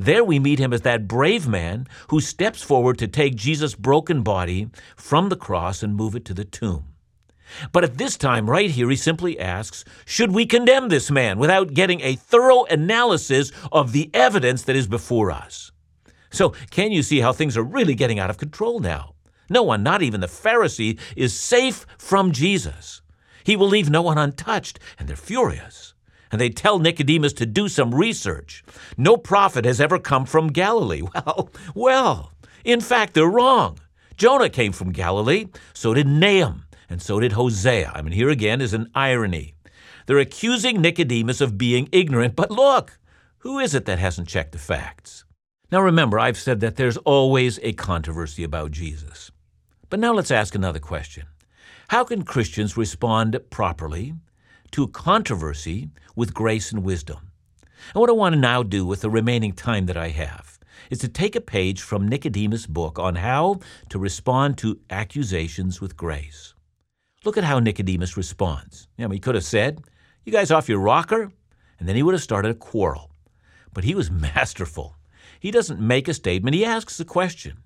there 0.00 0.22
we 0.22 0.38
meet 0.38 0.60
him 0.60 0.72
as 0.72 0.82
that 0.82 1.08
brave 1.08 1.48
man 1.48 1.88
who 2.08 2.20
steps 2.20 2.62
forward 2.62 2.98
to 2.98 3.08
take 3.08 3.34
Jesus' 3.34 3.74
broken 3.74 4.22
body 4.22 4.70
from 4.94 5.28
the 5.28 5.36
cross 5.36 5.82
and 5.82 5.96
move 5.96 6.14
it 6.14 6.24
to 6.26 6.34
the 6.34 6.44
tomb. 6.44 6.84
But 7.72 7.84
at 7.84 7.98
this 7.98 8.16
time, 8.16 8.48
right 8.48 8.70
here, 8.70 8.90
he 8.90 8.96
simply 8.96 9.38
asks, 9.38 9.84
Should 10.04 10.32
we 10.32 10.46
condemn 10.46 10.88
this 10.88 11.10
man 11.10 11.38
without 11.38 11.74
getting 11.74 12.00
a 12.00 12.16
thorough 12.16 12.64
analysis 12.64 13.52
of 13.72 13.92
the 13.92 14.10
evidence 14.14 14.62
that 14.62 14.76
is 14.76 14.86
before 14.86 15.30
us? 15.30 15.72
So, 16.30 16.50
can 16.70 16.92
you 16.92 17.02
see 17.02 17.20
how 17.20 17.32
things 17.32 17.56
are 17.56 17.62
really 17.62 17.94
getting 17.94 18.18
out 18.18 18.30
of 18.30 18.38
control 18.38 18.80
now? 18.80 19.14
No 19.48 19.62
one, 19.62 19.82
not 19.82 20.02
even 20.02 20.20
the 20.20 20.26
Pharisee, 20.26 20.98
is 21.16 21.38
safe 21.38 21.86
from 21.96 22.32
Jesus. 22.32 23.00
He 23.44 23.56
will 23.56 23.68
leave 23.68 23.88
no 23.88 24.02
one 24.02 24.18
untouched, 24.18 24.78
and 24.98 25.08
they're 25.08 25.16
furious 25.16 25.94
and 26.30 26.40
they 26.40 26.50
tell 26.50 26.78
Nicodemus 26.78 27.32
to 27.34 27.46
do 27.46 27.68
some 27.68 27.94
research. 27.94 28.64
No 28.96 29.16
prophet 29.16 29.64
has 29.64 29.80
ever 29.80 29.98
come 29.98 30.26
from 30.26 30.48
Galilee. 30.48 31.02
Well, 31.14 31.50
well, 31.74 32.32
in 32.64 32.80
fact, 32.80 33.14
they're 33.14 33.26
wrong. 33.26 33.78
Jonah 34.16 34.48
came 34.48 34.72
from 34.72 34.92
Galilee, 34.92 35.46
so 35.72 35.94
did 35.94 36.06
Nahum, 36.06 36.64
and 36.88 37.02
so 37.02 37.20
did 37.20 37.32
Hosea. 37.32 37.92
I 37.94 38.02
mean, 38.02 38.12
here 38.12 38.30
again 38.30 38.60
is 38.60 38.74
an 38.74 38.90
irony. 38.94 39.54
They're 40.06 40.18
accusing 40.18 40.80
Nicodemus 40.80 41.40
of 41.40 41.58
being 41.58 41.88
ignorant, 41.92 42.34
but 42.36 42.50
look, 42.50 42.98
who 43.38 43.58
is 43.58 43.74
it 43.74 43.84
that 43.84 43.98
hasn't 43.98 44.28
checked 44.28 44.52
the 44.52 44.58
facts? 44.58 45.24
Now 45.70 45.80
remember, 45.80 46.18
I've 46.18 46.38
said 46.38 46.60
that 46.60 46.76
there's 46.76 46.96
always 46.98 47.58
a 47.62 47.72
controversy 47.74 48.42
about 48.42 48.70
Jesus. 48.70 49.30
But 49.90 50.00
now 50.00 50.12
let's 50.12 50.30
ask 50.30 50.54
another 50.54 50.78
question. 50.78 51.26
How 51.88 52.04
can 52.04 52.22
Christians 52.22 52.76
respond 52.76 53.38
properly 53.50 54.14
to 54.72 54.88
controversy 54.88 55.90
with 56.14 56.34
grace 56.34 56.72
and 56.72 56.84
wisdom. 56.84 57.30
And 57.94 58.00
what 58.00 58.10
I 58.10 58.14
want 58.14 58.34
to 58.34 58.40
now 58.40 58.62
do 58.62 58.84
with 58.84 59.00
the 59.00 59.10
remaining 59.10 59.52
time 59.52 59.86
that 59.86 59.96
I 59.96 60.08
have 60.08 60.58
is 60.90 60.98
to 60.98 61.08
take 61.08 61.36
a 61.36 61.40
page 61.40 61.80
from 61.80 62.08
Nicodemus' 62.08 62.66
book 62.66 62.98
on 62.98 63.16
how 63.16 63.60
to 63.90 63.98
respond 63.98 64.58
to 64.58 64.80
accusations 64.90 65.80
with 65.80 65.96
grace. 65.96 66.54
Look 67.28 67.36
at 67.36 67.44
how 67.44 67.58
Nicodemus 67.58 68.16
responds. 68.16 68.88
You 68.96 69.04
know, 69.04 69.12
he 69.12 69.18
could 69.18 69.34
have 69.34 69.44
said, 69.44 69.82
You 70.24 70.32
guys 70.32 70.50
off 70.50 70.66
your 70.66 70.78
rocker? 70.78 71.30
And 71.78 71.86
then 71.86 71.94
he 71.94 72.02
would 72.02 72.14
have 72.14 72.22
started 72.22 72.52
a 72.52 72.54
quarrel. 72.54 73.10
But 73.74 73.84
he 73.84 73.94
was 73.94 74.10
masterful. 74.34 74.96
He 75.38 75.50
doesn't 75.50 75.78
make 75.78 76.08
a 76.08 76.14
statement, 76.14 76.54
he 76.54 76.64
asks 76.64 76.98
a 76.98 77.04
question 77.04 77.58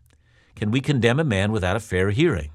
Can 0.56 0.72
we 0.72 0.80
condemn 0.80 1.20
a 1.20 1.24
man 1.24 1.52
without 1.52 1.76
a 1.76 1.78
fair 1.78 2.10
hearing? 2.10 2.50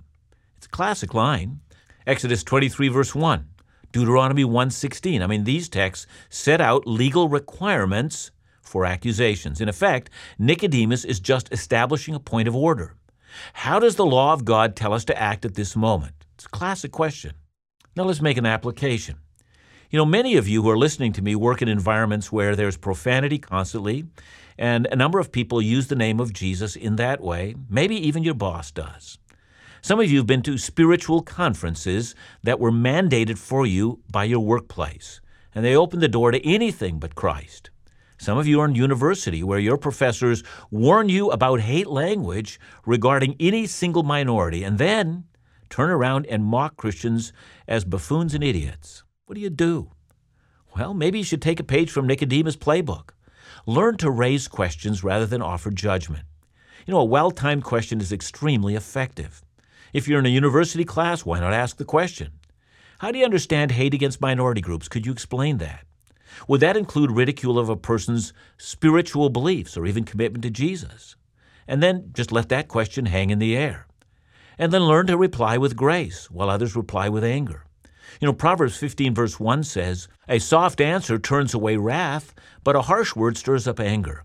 It's 0.58 0.66
a 0.66 0.70
classic 0.70 1.14
line. 1.14 1.62
Exodus 2.06 2.44
23, 2.44 2.90
verse 2.90 3.16
1. 3.16 3.48
Deuteronomy 3.94 4.44
1:16. 4.44 5.24
I 5.24 5.28
mean, 5.28 5.46
these 5.46 5.70
texts 5.70 6.08
set 6.28 6.60
out 6.60 6.86
legal 6.86 7.30
requirements 7.30 8.32
for 8.62 8.86
accusations. 8.86 9.62
In 9.62 9.70
effect, 9.70 10.10
Nicodemus 10.38 11.06
is 11.06 11.22
just 11.22 11.54
establishing 11.54 12.16
a 12.16 12.20
point 12.20 12.50
of 12.50 12.56
order. 12.56 12.96
How 13.54 13.80
does 13.80 13.96
the 13.96 14.06
law 14.06 14.34
of 14.34 14.44
God 14.44 14.76
tell 14.76 14.92
us 14.92 15.06
to 15.06 15.18
act 15.18 15.46
at 15.46 15.56
this 15.56 15.74
moment? 15.74 16.17
It's 16.38 16.46
a 16.46 16.50
classic 16.50 16.92
question. 16.92 17.34
Now 17.96 18.04
let's 18.04 18.22
make 18.22 18.38
an 18.38 18.46
application. 18.46 19.16
You 19.90 19.98
know, 19.98 20.06
many 20.06 20.38
of 20.38 20.48
you 20.48 20.62
who 20.62 20.70
are 20.70 20.78
listening 20.78 21.12
to 21.14 21.24
me 21.24 21.36
work 21.36 21.64
in 21.64 21.68
environments 21.68 22.32
where 22.32 22.56
there's 22.56 22.78
profanity 22.78 23.40
constantly, 23.40 24.06
and 24.56 24.88
a 24.92 24.96
number 24.96 25.18
of 25.18 25.32
people 25.32 25.64
use 25.64 25.88
the 25.88 25.96
name 25.96 26.20
of 26.20 26.34
Jesus 26.34 26.76
in 26.76 26.98
that 26.98 27.22
way. 27.22 27.56
Maybe 27.68 27.96
even 27.96 28.24
your 28.24 28.36
boss 28.36 28.70
does. 28.70 29.18
Some 29.82 30.00
of 30.00 30.12
you 30.12 30.18
have 30.20 30.28
been 30.28 30.44
to 30.44 30.60
spiritual 30.60 31.24
conferences 31.24 32.14
that 32.44 32.60
were 32.60 32.72
mandated 32.72 33.40
for 33.40 33.66
you 33.66 34.04
by 34.12 34.26
your 34.26 34.42
workplace, 34.42 35.22
and 35.56 35.66
they 35.66 35.76
opened 35.76 36.04
the 36.04 36.08
door 36.08 36.30
to 36.30 36.48
anything 36.48 37.00
but 37.00 37.16
Christ. 37.16 37.72
Some 38.20 38.38
of 38.38 38.46
you 38.46 38.60
are 38.62 38.66
in 38.66 38.76
university 38.76 39.42
where 39.42 39.58
your 39.58 39.78
professors 39.78 40.44
warn 40.70 41.10
you 41.10 41.32
about 41.32 41.62
hate 41.62 41.88
language 41.88 42.60
regarding 42.86 43.36
any 43.40 43.66
single 43.66 44.04
minority 44.04 44.64
and 44.64 44.78
then 44.78 45.24
turn 45.70 45.90
around 45.90 46.26
and 46.28 46.44
mock 46.44 46.78
Christians 46.78 47.34
as 47.68 47.86
buffoons 47.86 48.34
and 48.34 48.44
idiots. 48.44 49.04
What 49.26 49.36
do 49.36 49.42
you 49.42 49.50
do? 49.50 49.92
Well, 50.76 50.94
maybe 50.94 51.20
you 51.20 51.24
should 51.24 51.42
take 51.42 51.60
a 51.60 51.64
page 51.64 51.92
from 51.92 52.08
Nicodemus' 52.08 52.56
playbook. 52.56 53.10
Learn 53.66 53.98
to 53.98 54.12
raise 54.12 54.48
questions 54.48 55.04
rather 55.04 55.26
than 55.26 55.42
offer 55.42 55.72
judgment. 55.72 56.24
You 56.86 56.94
know, 56.94 57.00
a 57.00 57.06
well 57.06 57.32
timed 57.32 57.64
question 57.64 58.00
is 58.00 58.12
extremely 58.12 58.76
effective. 58.76 59.42
If 59.94 60.08
you're 60.08 60.20
in 60.20 60.26
a 60.26 60.30
university 60.30 60.86
class, 60.86 61.26
why 61.26 61.40
not 61.40 61.54
ask 61.54 61.78
the 61.78 61.86
question? 61.86 62.34
How 63.00 63.12
do 63.12 63.20
you 63.20 63.26
understand 63.26 63.72
hate 63.72 63.94
against 63.94 64.22
minority 64.22 64.62
groups? 64.62 64.88
Could 64.88 65.06
you 65.06 65.12
explain 65.12 65.58
that? 65.58 65.86
Would 66.48 66.62
that 66.62 66.78
include 66.78 67.12
ridicule 67.12 67.58
of 67.58 67.70
a 67.70 67.76
person's 67.76 68.34
spiritual 68.58 69.30
beliefs 69.30 69.76
or 69.76 69.86
even 69.86 70.04
commitment 70.04 70.44
to 70.44 70.50
Jesus? 70.50 71.16
And 71.68 71.82
then 71.82 72.12
just 72.14 72.32
let 72.32 72.50
that 72.50 72.68
question 72.68 73.08
hang 73.08 73.30
in 73.30 73.40
the 73.40 73.58
air. 73.58 73.87
And 74.58 74.72
then 74.72 74.84
learn 74.84 75.08
to 75.08 75.18
reply 75.18 75.58
with 75.58 75.76
grace 75.76 76.32
while 76.32 76.50
others 76.50 76.76
reply 76.76 77.10
with 77.10 77.24
anger. 77.24 77.66
You 78.20 78.26
know, 78.26 78.34
Proverbs 78.34 78.78
15, 78.78 79.14
verse 79.14 79.40
1 79.40 79.64
says, 79.64 80.08
A 80.28 80.40
soft 80.40 80.82
answer 80.82 81.20
turns 81.20 81.54
away 81.54 81.78
wrath, 81.78 82.34
but 82.64 82.76
a 82.76 82.84
harsh 82.84 83.16
word 83.16 83.38
stirs 83.38 83.68
up 83.68 83.80
anger. 83.80 84.24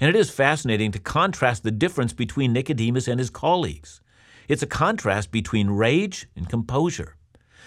And 0.00 0.08
it 0.08 0.18
is 0.18 0.30
fascinating 0.30 0.92
to 0.92 0.98
contrast 0.98 1.62
the 1.62 1.70
difference 1.70 2.12
between 2.12 2.52
Nicodemus 2.52 3.08
and 3.08 3.18
his 3.18 3.30
colleagues. 3.30 4.00
It's 4.48 4.62
a 4.62 4.68
contrast 4.68 5.30
between 5.30 5.70
rage 5.70 6.26
and 6.36 6.48
composure. 6.48 7.16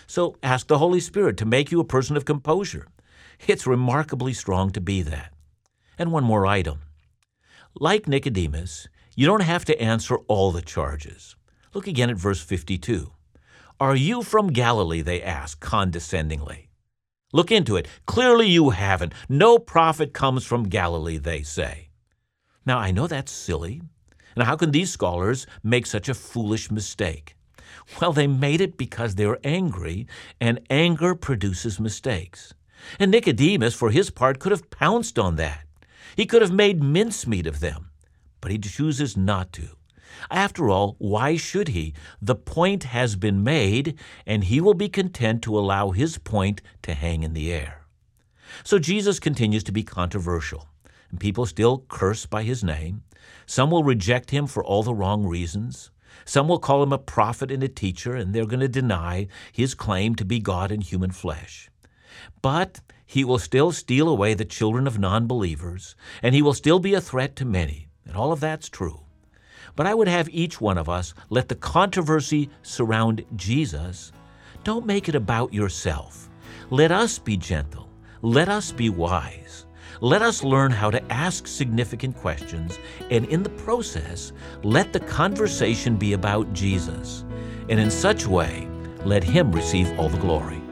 So 0.06 0.38
ask 0.42 0.68
the 0.68 0.78
Holy 0.78 1.00
Spirit 1.00 1.38
to 1.38 1.46
make 1.46 1.72
you 1.72 1.80
a 1.80 1.86
person 1.86 2.16
of 2.16 2.26
composure. 2.26 2.88
It's 3.46 3.68
remarkably 3.68 4.34
strong 4.34 4.72
to 4.72 4.82
be 4.82 5.02
that. 5.02 5.34
And 5.98 6.12
one 6.12 6.24
more 6.24 6.46
item. 6.46 6.80
Like 7.80 8.08
Nicodemus, 8.08 8.88
you 9.16 9.26
don't 9.26 9.42
have 9.42 9.66
to 9.66 9.82
answer 9.82 10.18
all 10.28 10.52
the 10.52 10.62
charges. 10.62 11.36
Look 11.74 11.88
again 11.88 12.10
at 12.10 12.18
verse 12.18 12.42
52. 12.42 13.12
Are 13.80 13.96
you 13.96 14.24
from 14.24 14.48
Galilee? 14.48 15.02
They 15.02 15.22
ask 15.22 15.60
condescendingly. 15.60 16.70
Look 17.34 17.52
into 17.52 17.76
it. 17.76 17.88
Clearly 18.06 18.48
you 18.48 18.72
haven't. 18.72 19.14
No 19.30 19.60
prophet 19.60 20.14
comes 20.14 20.46
from 20.46 20.70
Galilee, 20.70 21.18
they 21.18 21.44
say. 21.44 21.90
Now, 22.66 22.80
I 22.80 22.92
know 22.92 23.08
that's 23.08 23.32
silly. 23.32 23.82
And 24.36 24.46
how 24.46 24.56
can 24.56 24.72
these 24.72 24.92
scholars 24.92 25.46
make 25.64 25.86
such 25.86 26.10
a 26.10 26.14
foolish 26.14 26.72
mistake? 26.72 27.36
Well, 28.00 28.14
they 28.14 28.28
made 28.28 28.62
it 28.62 28.78
because 28.78 29.16
they 29.16 29.26
were 29.26 29.40
angry, 29.44 30.08
and 30.40 30.60
anger 30.70 31.16
produces 31.16 31.80
mistakes. 31.80 32.54
And 33.00 33.12
Nicodemus, 33.12 33.76
for 33.76 33.92
his 33.92 34.10
part, 34.10 34.40
could 34.40 34.52
have 34.52 34.70
pounced 34.70 35.18
on 35.18 35.36
that. 35.36 35.66
He 36.16 36.26
could 36.26 36.42
have 36.42 36.52
made 36.52 36.84
mincemeat 36.84 37.48
of 37.48 37.60
them, 37.60 37.92
but 38.42 38.52
he 38.52 38.58
chooses 38.58 39.16
not 39.16 39.54
to. 39.54 39.77
After 40.30 40.70
all, 40.70 40.96
why 41.00 41.38
should 41.38 41.70
he? 41.70 41.94
The 42.22 42.36
point 42.36 42.86
has 42.86 43.16
been 43.16 43.44
made, 43.44 43.98
and 44.26 44.44
he 44.44 44.62
will 44.62 44.74
be 44.74 44.90
content 44.90 45.42
to 45.44 45.58
allow 45.58 45.92
his 45.92 46.18
point 46.18 46.62
to 46.84 46.94
hang 46.94 47.24
in 47.24 47.34
the 47.34 47.52
air. 47.52 47.86
So 48.64 48.80
Jesus 48.80 49.20
continues 49.20 49.64
to 49.66 49.72
be 49.72 49.84
controversial, 49.84 50.68
and 51.12 51.20
people 51.20 51.46
still 51.46 51.86
curse 51.88 52.26
by 52.26 52.44
his 52.44 52.64
name. 52.64 53.04
Some 53.46 53.72
will 53.72 53.84
reject 53.84 54.32
him 54.32 54.48
for 54.48 54.64
all 54.64 54.84
the 54.84 54.94
wrong 54.94 55.26
reasons. 55.26 55.92
Some 56.26 56.48
will 56.48 56.60
call 56.60 56.84
him 56.84 56.92
a 56.92 56.98
prophet 56.98 57.52
and 57.52 57.64
a 57.64 57.68
teacher, 57.68 58.16
and 58.16 58.34
they're 58.34 58.46
going 58.46 58.60
to 58.60 58.68
deny 58.68 59.28
his 59.52 59.74
claim 59.74 60.16
to 60.16 60.26
be 60.26 60.40
God 60.40 60.72
in 60.72 60.82
human 60.82 61.12
flesh. 61.12 61.70
But 62.42 62.82
he 63.06 63.24
will 63.24 63.40
still 63.40 63.72
steal 63.72 64.10
away 64.10 64.34
the 64.34 64.46
children 64.46 64.88
of 64.88 65.00
non 65.00 65.28
believers, 65.28 65.96
and 66.22 66.36
he 66.36 66.42
will 66.42 66.54
still 66.54 66.80
be 66.80 66.94
a 66.94 67.02
threat 67.02 67.36
to 67.38 67.46
many, 67.46 67.88
and 68.06 68.18
all 68.18 68.32
of 68.32 68.40
that's 68.40 68.70
true. 68.70 69.07
But 69.78 69.86
I 69.86 69.94
would 69.94 70.08
have 70.08 70.28
each 70.30 70.60
one 70.60 70.78
of 70.78 70.90
us 70.90 71.14
let 71.30 71.48
the 71.48 71.56
controversy 71.56 72.50
surround 72.64 73.24
Jesus. 73.36 74.12
Don't 74.64 74.88
make 74.88 75.08
it 75.08 75.14
about 75.14 75.54
yourself. 75.54 76.30
Let 76.72 76.92
us 76.92 77.20
be 77.20 77.38
gentle. 77.38 77.88
Let 78.24 78.50
us 78.50 78.72
be 78.72 78.90
wise. 78.90 79.68
Let 80.02 80.24
us 80.24 80.44
learn 80.44 80.72
how 80.72 80.90
to 80.90 81.12
ask 81.12 81.48
significant 81.48 82.18
questions, 82.18 82.80
and 83.12 83.26
in 83.26 83.44
the 83.44 83.50
process, 83.52 84.34
let 84.64 84.94
the 84.94 85.00
conversation 85.00 85.96
be 85.96 86.14
about 86.14 86.52
Jesus. 86.54 87.24
And 87.70 87.80
in 87.80 87.92
such 87.92 88.26
way, 88.26 88.68
let 89.06 89.24
Him 89.24 89.52
receive 89.52 89.98
all 90.00 90.10
the 90.10 90.18
glory. 90.18 90.67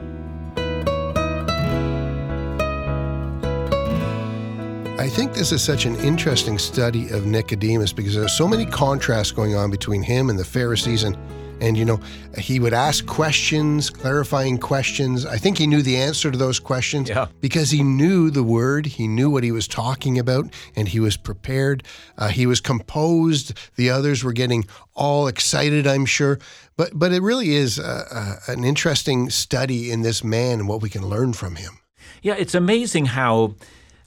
I 5.06 5.08
think 5.08 5.34
this 5.34 5.52
is 5.52 5.62
such 5.62 5.86
an 5.86 5.94
interesting 6.00 6.58
study 6.58 7.10
of 7.10 7.26
Nicodemus 7.26 7.92
because 7.92 8.16
there's 8.16 8.36
so 8.36 8.48
many 8.48 8.66
contrasts 8.66 9.30
going 9.30 9.54
on 9.54 9.70
between 9.70 10.02
him 10.02 10.30
and 10.30 10.36
the 10.36 10.44
Pharisees 10.44 11.04
and 11.04 11.16
and, 11.60 11.78
you 11.78 11.84
know, 11.84 12.00
he 12.36 12.58
would 12.58 12.74
ask 12.74 13.06
questions, 13.06 13.88
clarifying 13.88 14.58
questions. 14.58 15.24
I 15.24 15.38
think 15.38 15.58
he 15.58 15.66
knew 15.68 15.80
the 15.80 15.96
answer 15.96 16.30
to 16.30 16.36
those 16.36 16.58
questions 16.58 17.08
yeah. 17.08 17.28
because 17.40 17.70
he 17.70 17.84
knew 17.84 18.30
the 18.30 18.42
word, 18.42 18.84
he 18.84 19.06
knew 19.06 19.30
what 19.30 19.44
he 19.44 19.52
was 19.52 19.68
talking 19.68 20.18
about, 20.18 20.52
and 20.74 20.88
he 20.88 20.98
was 21.00 21.16
prepared. 21.16 21.84
Uh, 22.18 22.28
he 22.28 22.44
was 22.44 22.60
composed. 22.60 23.56
The 23.76 23.88
others 23.88 24.24
were 24.24 24.34
getting 24.34 24.66
all 24.94 25.28
excited, 25.28 25.86
I'm 25.86 26.04
sure. 26.04 26.40
But, 26.76 26.90
but 26.98 27.12
it 27.12 27.22
really 27.22 27.54
is 27.54 27.78
uh, 27.78 28.04
uh, 28.10 28.52
an 28.52 28.64
interesting 28.64 29.30
study 29.30 29.90
in 29.92 30.02
this 30.02 30.24
man 30.24 30.58
and 30.58 30.68
what 30.68 30.82
we 30.82 30.90
can 30.90 31.08
learn 31.08 31.32
from 31.32 31.54
him. 31.56 31.78
Yeah, 32.22 32.34
it's 32.34 32.56
amazing 32.56 33.06
how 33.06 33.54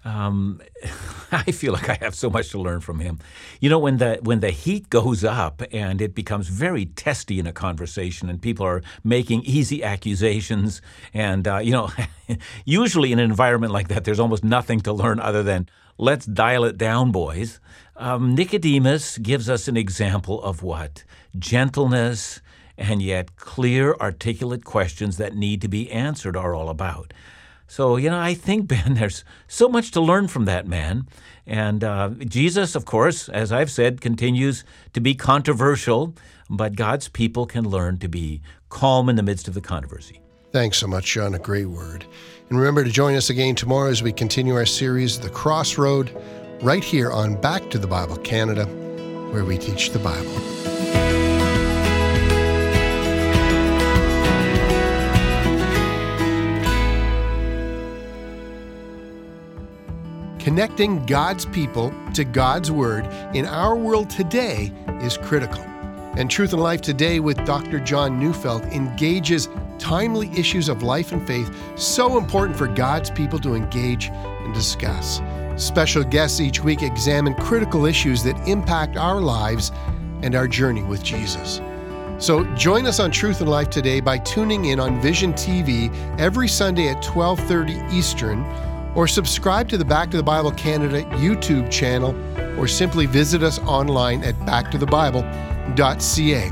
um, 0.05 0.61
I 1.31 1.51
feel 1.51 1.73
like 1.73 1.89
I 1.89 1.97
have 2.01 2.15
so 2.15 2.29
much 2.29 2.49
to 2.51 2.59
learn 2.59 2.79
from 2.79 2.99
him. 2.99 3.19
You 3.59 3.69
know, 3.69 3.79
when 3.79 3.97
the 3.97 4.19
when 4.21 4.39
the 4.39 4.51
heat 4.51 4.89
goes 4.89 5.23
up 5.23 5.61
and 5.71 6.01
it 6.01 6.15
becomes 6.15 6.47
very 6.47 6.85
testy 6.85 7.39
in 7.39 7.47
a 7.47 7.53
conversation, 7.53 8.29
and 8.29 8.41
people 8.41 8.65
are 8.65 8.81
making 9.03 9.43
easy 9.43 9.83
accusations, 9.83 10.81
and 11.13 11.47
uh, 11.47 11.57
you 11.57 11.71
know, 11.71 11.89
usually 12.65 13.11
in 13.11 13.19
an 13.19 13.29
environment 13.29 13.73
like 13.73 13.89
that, 13.89 14.03
there's 14.03 14.19
almost 14.19 14.43
nothing 14.43 14.79
to 14.81 14.93
learn 14.93 15.19
other 15.19 15.43
than 15.43 15.69
let's 15.97 16.25
dial 16.25 16.63
it 16.63 16.77
down, 16.77 17.11
boys. 17.11 17.59
Um, 17.95 18.33
Nicodemus 18.33 19.17
gives 19.17 19.49
us 19.49 19.67
an 19.67 19.75
example 19.75 20.41
of 20.41 20.63
what 20.63 21.03
gentleness 21.37 22.41
and 22.79 23.01
yet 23.01 23.35
clear, 23.35 23.93
articulate 23.99 24.63
questions 24.63 25.17
that 25.17 25.35
need 25.35 25.61
to 25.61 25.67
be 25.67 25.91
answered 25.91 26.37
are 26.37 26.55
all 26.55 26.69
about. 26.69 27.13
So, 27.69 27.97
you 27.97 28.09
know, 28.09 28.19
I 28.19 28.33
think, 28.33 28.67
Ben, 28.67 28.95
there's 28.95 29.23
so 29.47 29.69
much 29.69 29.91
to 29.91 30.01
learn 30.01 30.27
from 30.27 30.45
that 30.45 30.67
man. 30.67 31.07
And 31.45 31.83
uh, 31.83 32.09
Jesus, 32.19 32.75
of 32.75 32.85
course, 32.85 33.29
as 33.29 33.51
I've 33.51 33.71
said, 33.71 34.01
continues 34.01 34.65
to 34.93 34.99
be 34.99 35.15
controversial, 35.15 36.13
but 36.49 36.75
God's 36.75 37.07
people 37.07 37.45
can 37.45 37.63
learn 37.63 37.97
to 37.99 38.09
be 38.09 38.41
calm 38.69 39.07
in 39.07 39.15
the 39.15 39.23
midst 39.23 39.47
of 39.47 39.53
the 39.53 39.61
controversy. 39.61 40.19
Thanks 40.51 40.77
so 40.77 40.87
much, 40.87 41.13
John. 41.13 41.35
A 41.35 41.39
great 41.39 41.67
word. 41.67 42.05
And 42.49 42.57
remember 42.57 42.83
to 42.83 42.89
join 42.89 43.15
us 43.15 43.29
again 43.29 43.53
tomorrow 43.53 43.89
as 43.89 44.01
we 44.01 44.11
continue 44.11 44.55
our 44.55 44.65
series, 44.65 45.19
The 45.19 45.29
Crossroad, 45.29 46.11
right 46.63 46.83
here 46.83 47.11
on 47.11 47.39
Back 47.39 47.69
to 47.69 47.77
the 47.77 47.87
Bible 47.87 48.17
Canada, 48.17 48.65
where 49.31 49.45
we 49.45 49.59
teach 49.59 49.91
the 49.91 49.99
Bible. 49.99 50.68
Connecting 60.39 61.05
God's 61.05 61.45
people 61.45 61.93
to 62.13 62.23
God's 62.23 62.71
Word 62.71 63.05
in 63.35 63.45
our 63.45 63.75
world 63.75 64.09
today 64.09 64.71
is 65.01 65.17
critical. 65.17 65.61
And 66.15 66.31
Truth 66.31 66.53
and 66.53 66.61
Life 66.61 66.79
Today 66.81 67.19
with 67.19 67.43
Dr. 67.45 67.77
John 67.81 68.17
Neufeld 68.17 68.63
engages 68.63 69.49
timely 69.79 70.31
issues 70.31 70.69
of 70.69 70.81
life 70.81 71.11
and 71.11 71.27
faith 71.27 71.53
so 71.75 72.17
important 72.17 72.57
for 72.57 72.67
God's 72.67 73.09
people 73.09 73.37
to 73.39 73.53
engage 73.53 74.07
and 74.07 74.53
discuss. 74.53 75.21
Special 75.57 76.05
guests 76.05 76.39
each 76.39 76.63
week 76.63 76.83
examine 76.83 77.35
critical 77.35 77.85
issues 77.85 78.23
that 78.23 78.47
impact 78.47 78.95
our 78.95 79.19
lives 79.19 79.73
and 80.21 80.35
our 80.35 80.47
journey 80.47 80.83
with 80.83 81.03
Jesus. 81.03 81.59
So 82.17 82.45
join 82.55 82.85
us 82.85 83.01
on 83.01 83.11
Truth 83.11 83.41
and 83.41 83.49
Life 83.49 83.69
today 83.69 83.99
by 83.99 84.17
tuning 84.19 84.65
in 84.65 84.79
on 84.79 85.01
Vision 85.01 85.33
TV 85.33 85.89
every 86.17 86.47
Sunday 86.47 86.87
at 86.87 87.03
12:30 87.03 87.93
Eastern 87.93 88.45
or 88.95 89.07
subscribe 89.07 89.69
to 89.69 89.77
the 89.77 89.85
Back 89.85 90.11
to 90.11 90.17
the 90.17 90.23
Bible 90.23 90.51
Canada 90.51 91.03
YouTube 91.15 91.71
channel, 91.71 92.15
or 92.59 92.67
simply 92.67 93.05
visit 93.05 93.43
us 93.43 93.59
online 93.59 94.23
at 94.23 94.35
backtothebible.ca. 94.39 96.51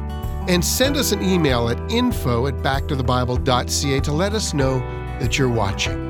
And 0.49 0.63
send 0.63 0.95
us 0.95 1.11
an 1.11 1.21
email 1.21 1.67
at 1.69 1.77
info 1.91 2.47
at 2.47 2.53
backtothebible.ca 2.55 3.99
to 3.99 4.11
let 4.11 4.33
us 4.33 4.53
know 4.53 4.79
that 5.19 5.37
you're 5.37 5.49
watching. 5.49 6.07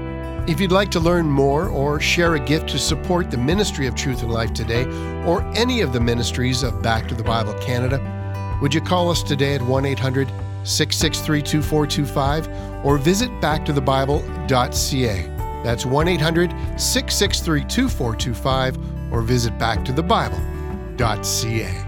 If 0.47 0.61
you'd 0.61 0.71
like 0.71 0.91
to 0.91 0.99
learn 0.99 1.25
more 1.25 1.67
or 1.67 1.99
share 1.99 2.35
a 2.35 2.39
gift 2.39 2.69
to 2.69 2.79
support 2.79 3.31
the 3.31 3.37
ministry 3.37 3.87
of 3.87 3.95
Truth 3.95 4.21
and 4.21 4.31
Life 4.31 4.53
today, 4.53 4.85
or 5.25 5.41
any 5.55 5.81
of 5.81 5.91
the 5.91 5.99
ministries 5.99 6.63
of 6.63 6.81
Back 6.81 7.07
to 7.09 7.15
the 7.15 7.23
Bible 7.23 7.53
Canada, 7.55 7.99
would 8.61 8.73
you 8.73 8.81
call 8.81 9.09
us 9.09 9.23
today 9.23 9.55
at 9.55 9.61
1 9.61 9.85
800 9.85 10.27
663 10.63 11.41
2425 11.41 12.85
or 12.85 12.97
visit 12.97 13.29
backtothebible.ca. 13.41 15.36
That's 15.63 15.85
1 15.85 16.07
800 16.07 16.51
663 16.79 17.65
2425 17.65 18.77
or 19.11 19.21
visit 19.21 19.57
backtothebible.ca. 19.57 21.86